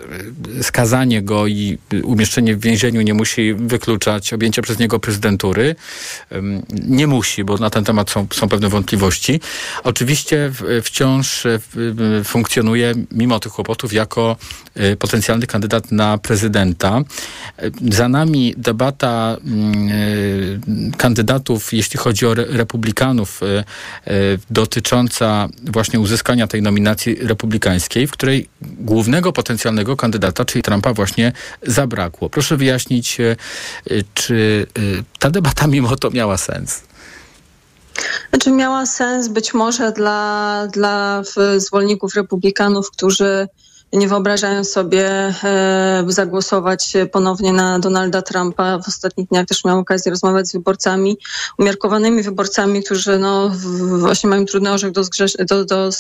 [0.59, 5.77] y, skazanie go i umieszczenie w więzieniu nie musi wykluczać objęcia przez niego prezydentury.
[6.89, 9.41] Nie musi, bo na ten temat są, są pewne wątpliwości.
[9.85, 10.53] Oczywiście
[10.83, 11.61] wciąż y,
[12.25, 14.37] funkcjonuje, mimo tych kłopotów, jako
[14.99, 17.01] potencjalny kandydat na prezydenta.
[17.91, 23.41] Za nami debata mm, kandydatów, jeśli chodzi o republikanów
[24.51, 31.33] dotycząca właśnie uzyskania tej nominacji republikańskiej, w której głównego potencjalnego kandydata, czyli Trumpa, właśnie
[31.63, 32.31] zabrakło.
[32.31, 33.37] Proszę wyjaśnić, e,
[34.15, 34.81] czy e,
[35.19, 36.83] ta debata mimo to miała sens?
[38.31, 41.23] Znaczy miała sens być może dla, dla
[41.57, 43.49] zwolenników republikanów, którzy
[43.93, 48.79] nie wyobrażają sobie e, zagłosować ponownie na Donalda Trumpa.
[48.79, 51.19] W ostatnich dniach też miałam okazję rozmawiać z wyborcami,
[51.59, 53.51] umiarkowanymi wyborcami, którzy no,
[53.99, 55.91] właśnie mają trudny orzech do, zgrze- do, do,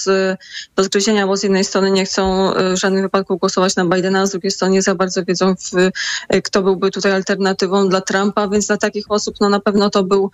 [0.76, 4.20] do zgryzienia, bo z jednej strony nie chcą e, w żadnym wypadku głosować na Bidena,
[4.20, 5.90] a z drugiej strony nie za bardzo wiedzą, w,
[6.28, 10.04] e, kto byłby tutaj alternatywą dla Trumpa, więc dla takich osób no, na pewno to
[10.04, 10.30] był,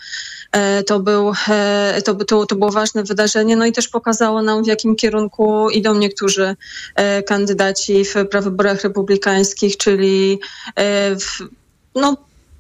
[0.87, 1.33] to, był
[2.05, 5.95] to, to, to było ważne wydarzenie, no i też pokazało nam, w jakim kierunku idą
[5.95, 6.57] niektórzy
[7.27, 10.41] kandydaci kandydaci w prawyborach republikańskich, czyli
[10.77, 11.43] e, w,
[11.95, 12.17] no,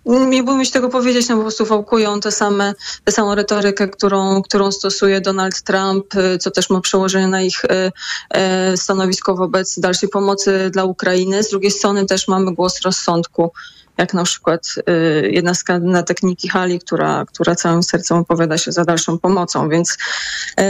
[0.06, 2.74] nie bójmy się tego powiedzieć, no po prostu wałkują te same,
[3.04, 7.64] tę samą retorykę, którą, którą stosuje Donald Trump, y, co też ma przełożenie na ich
[7.64, 11.42] y, stanowisko wobec dalszej pomocy dla Ukrainy.
[11.42, 13.52] Z drugiej strony też mamy głos rozsądku
[13.98, 18.72] jak na przykład y, jedna z kandydatek Niki Hali, która, która całym sercem opowiada się
[18.72, 20.64] za dalszą pomocą, więc y,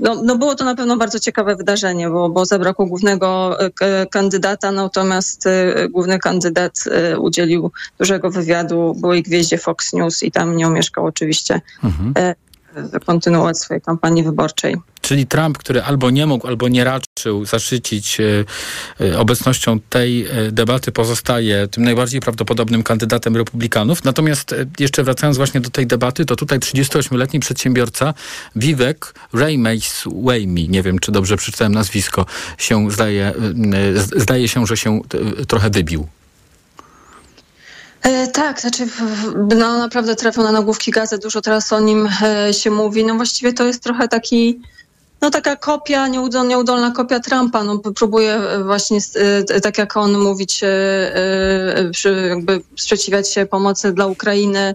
[0.00, 3.72] no, no było to na pewno bardzo ciekawe wydarzenie, bo, bo zabrakło głównego y,
[4.10, 5.48] kandydata, natomiast
[5.90, 6.84] główny kandydat
[7.18, 12.34] udzielił dużego wywiadu byłej gwieździe Fox News i tam nie omieszkał oczywiście mhm
[13.06, 14.76] kontynuować swojej kampanii wyborczej.
[15.00, 18.44] Czyli Trump, który albo nie mógł, albo nie raczył zaszczycić e,
[19.06, 24.04] e, obecnością tej e, debaty, pozostaje tym najbardziej prawdopodobnym kandydatem republikanów.
[24.04, 28.14] Natomiast jeszcze wracając właśnie do tej debaty, to tutaj 38-letni przedsiębiorca
[28.56, 32.26] Vivek Rameyswamy, nie wiem czy dobrze przeczytałem nazwisko,
[32.58, 33.32] się zdaje,
[34.16, 35.00] zdaje się, że się
[35.48, 36.08] trochę wybił.
[38.04, 38.86] E, tak, znaczy
[39.56, 43.04] no, naprawdę trafią na nagłówki gazet, dużo teraz o nim e, się mówi.
[43.04, 44.60] No właściwie to jest trochę taki,
[45.20, 47.64] no taka kopia, nieudolna, nieudolna kopia Trumpa.
[47.64, 48.98] No, próbuje e, właśnie,
[49.62, 50.60] tak jak on mówić,
[52.30, 54.74] jakby sprzeciwiać się pomocy dla Ukrainy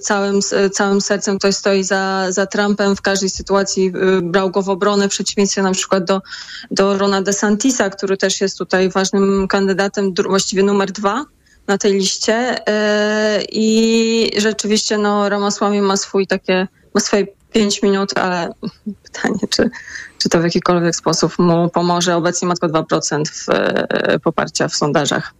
[0.00, 0.40] całym,
[0.72, 1.38] całym sercem.
[1.38, 5.72] Ktoś stoi za, za Trumpem w każdej sytuacji, brał go w obronę w przeciwieństwie na
[5.72, 6.22] przykład do,
[6.70, 11.24] do Rona DeSantisa, który też jest tutaj ważnym kandydatem, właściwie numer dwa
[11.70, 12.34] na tej liście
[12.68, 18.52] e, i rzeczywiście no, Ramasłami ma swój takie, ma swoje pięć minut, ale
[19.04, 19.70] pytanie, czy,
[20.18, 22.16] czy to w jakikolwiek sposób mu pomoże.
[22.16, 25.34] Obecnie ma tylko 2% w, e, poparcia w sondażach.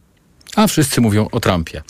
[0.57, 1.83] A wszyscy mówią o Trumpie.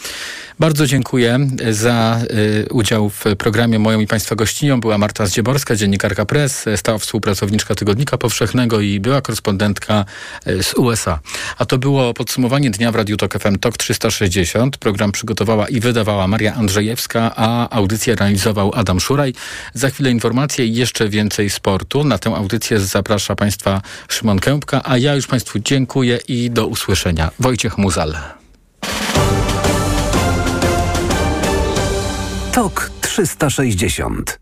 [0.61, 1.39] Bardzo dziękuję
[1.71, 2.21] za
[2.65, 3.79] y, udział w programie.
[3.79, 9.21] Moją i Państwa gościnią była Marta Zdzieborska, dziennikarka Press, stała współpracowniczka Tygodnika Powszechnego i była
[9.21, 10.05] korespondentka
[10.63, 11.21] z USA.
[11.59, 14.77] A to było podsumowanie dnia w Radiu Tok FM TOK 360.
[14.77, 19.35] Program przygotowała i wydawała Maria Andrzejewska, a audycję realizował Adam Szuraj.
[19.75, 22.05] Za chwilę informacje i jeszcze więcej sportu.
[22.05, 27.31] Na tę audycję zaprasza Państwa Szymon Kępka, a ja już Państwu dziękuję i do usłyszenia.
[27.39, 28.17] Wojciech Muzal.
[32.53, 34.39] TOK 360.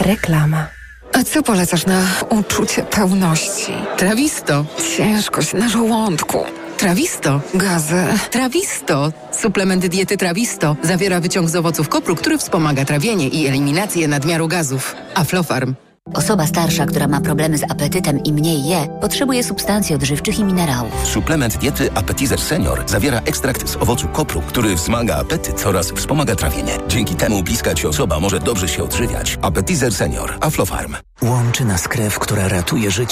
[0.00, 0.66] Reklama.
[1.12, 3.72] A co polecasz na uczucie pełności?
[3.96, 4.64] Trawisto.
[4.96, 6.44] Ciężkość na żołądku.
[6.82, 7.40] Trawisto.
[7.54, 8.04] Gazy.
[8.30, 9.12] Trawisto.
[9.32, 14.94] Suplement diety Trawisto zawiera wyciąg z owoców kopru, który wspomaga trawienie i eliminację nadmiaru gazów.
[15.14, 15.74] Aflofarm.
[16.14, 21.06] Osoba starsza, która ma problemy z apetytem i mniej je, potrzebuje substancji odżywczych i minerałów.
[21.06, 26.78] Suplement diety Appetizer Senior zawiera ekstrakt z owocu kopru, który wzmaga apetyt oraz wspomaga trawienie.
[26.88, 29.38] Dzięki temu bliska Ci osoba może dobrze się odżywiać.
[29.42, 30.38] Appetizer Senior.
[30.40, 30.96] Aflofarm.
[31.22, 33.00] Łączy nas krew, która ratuje życie.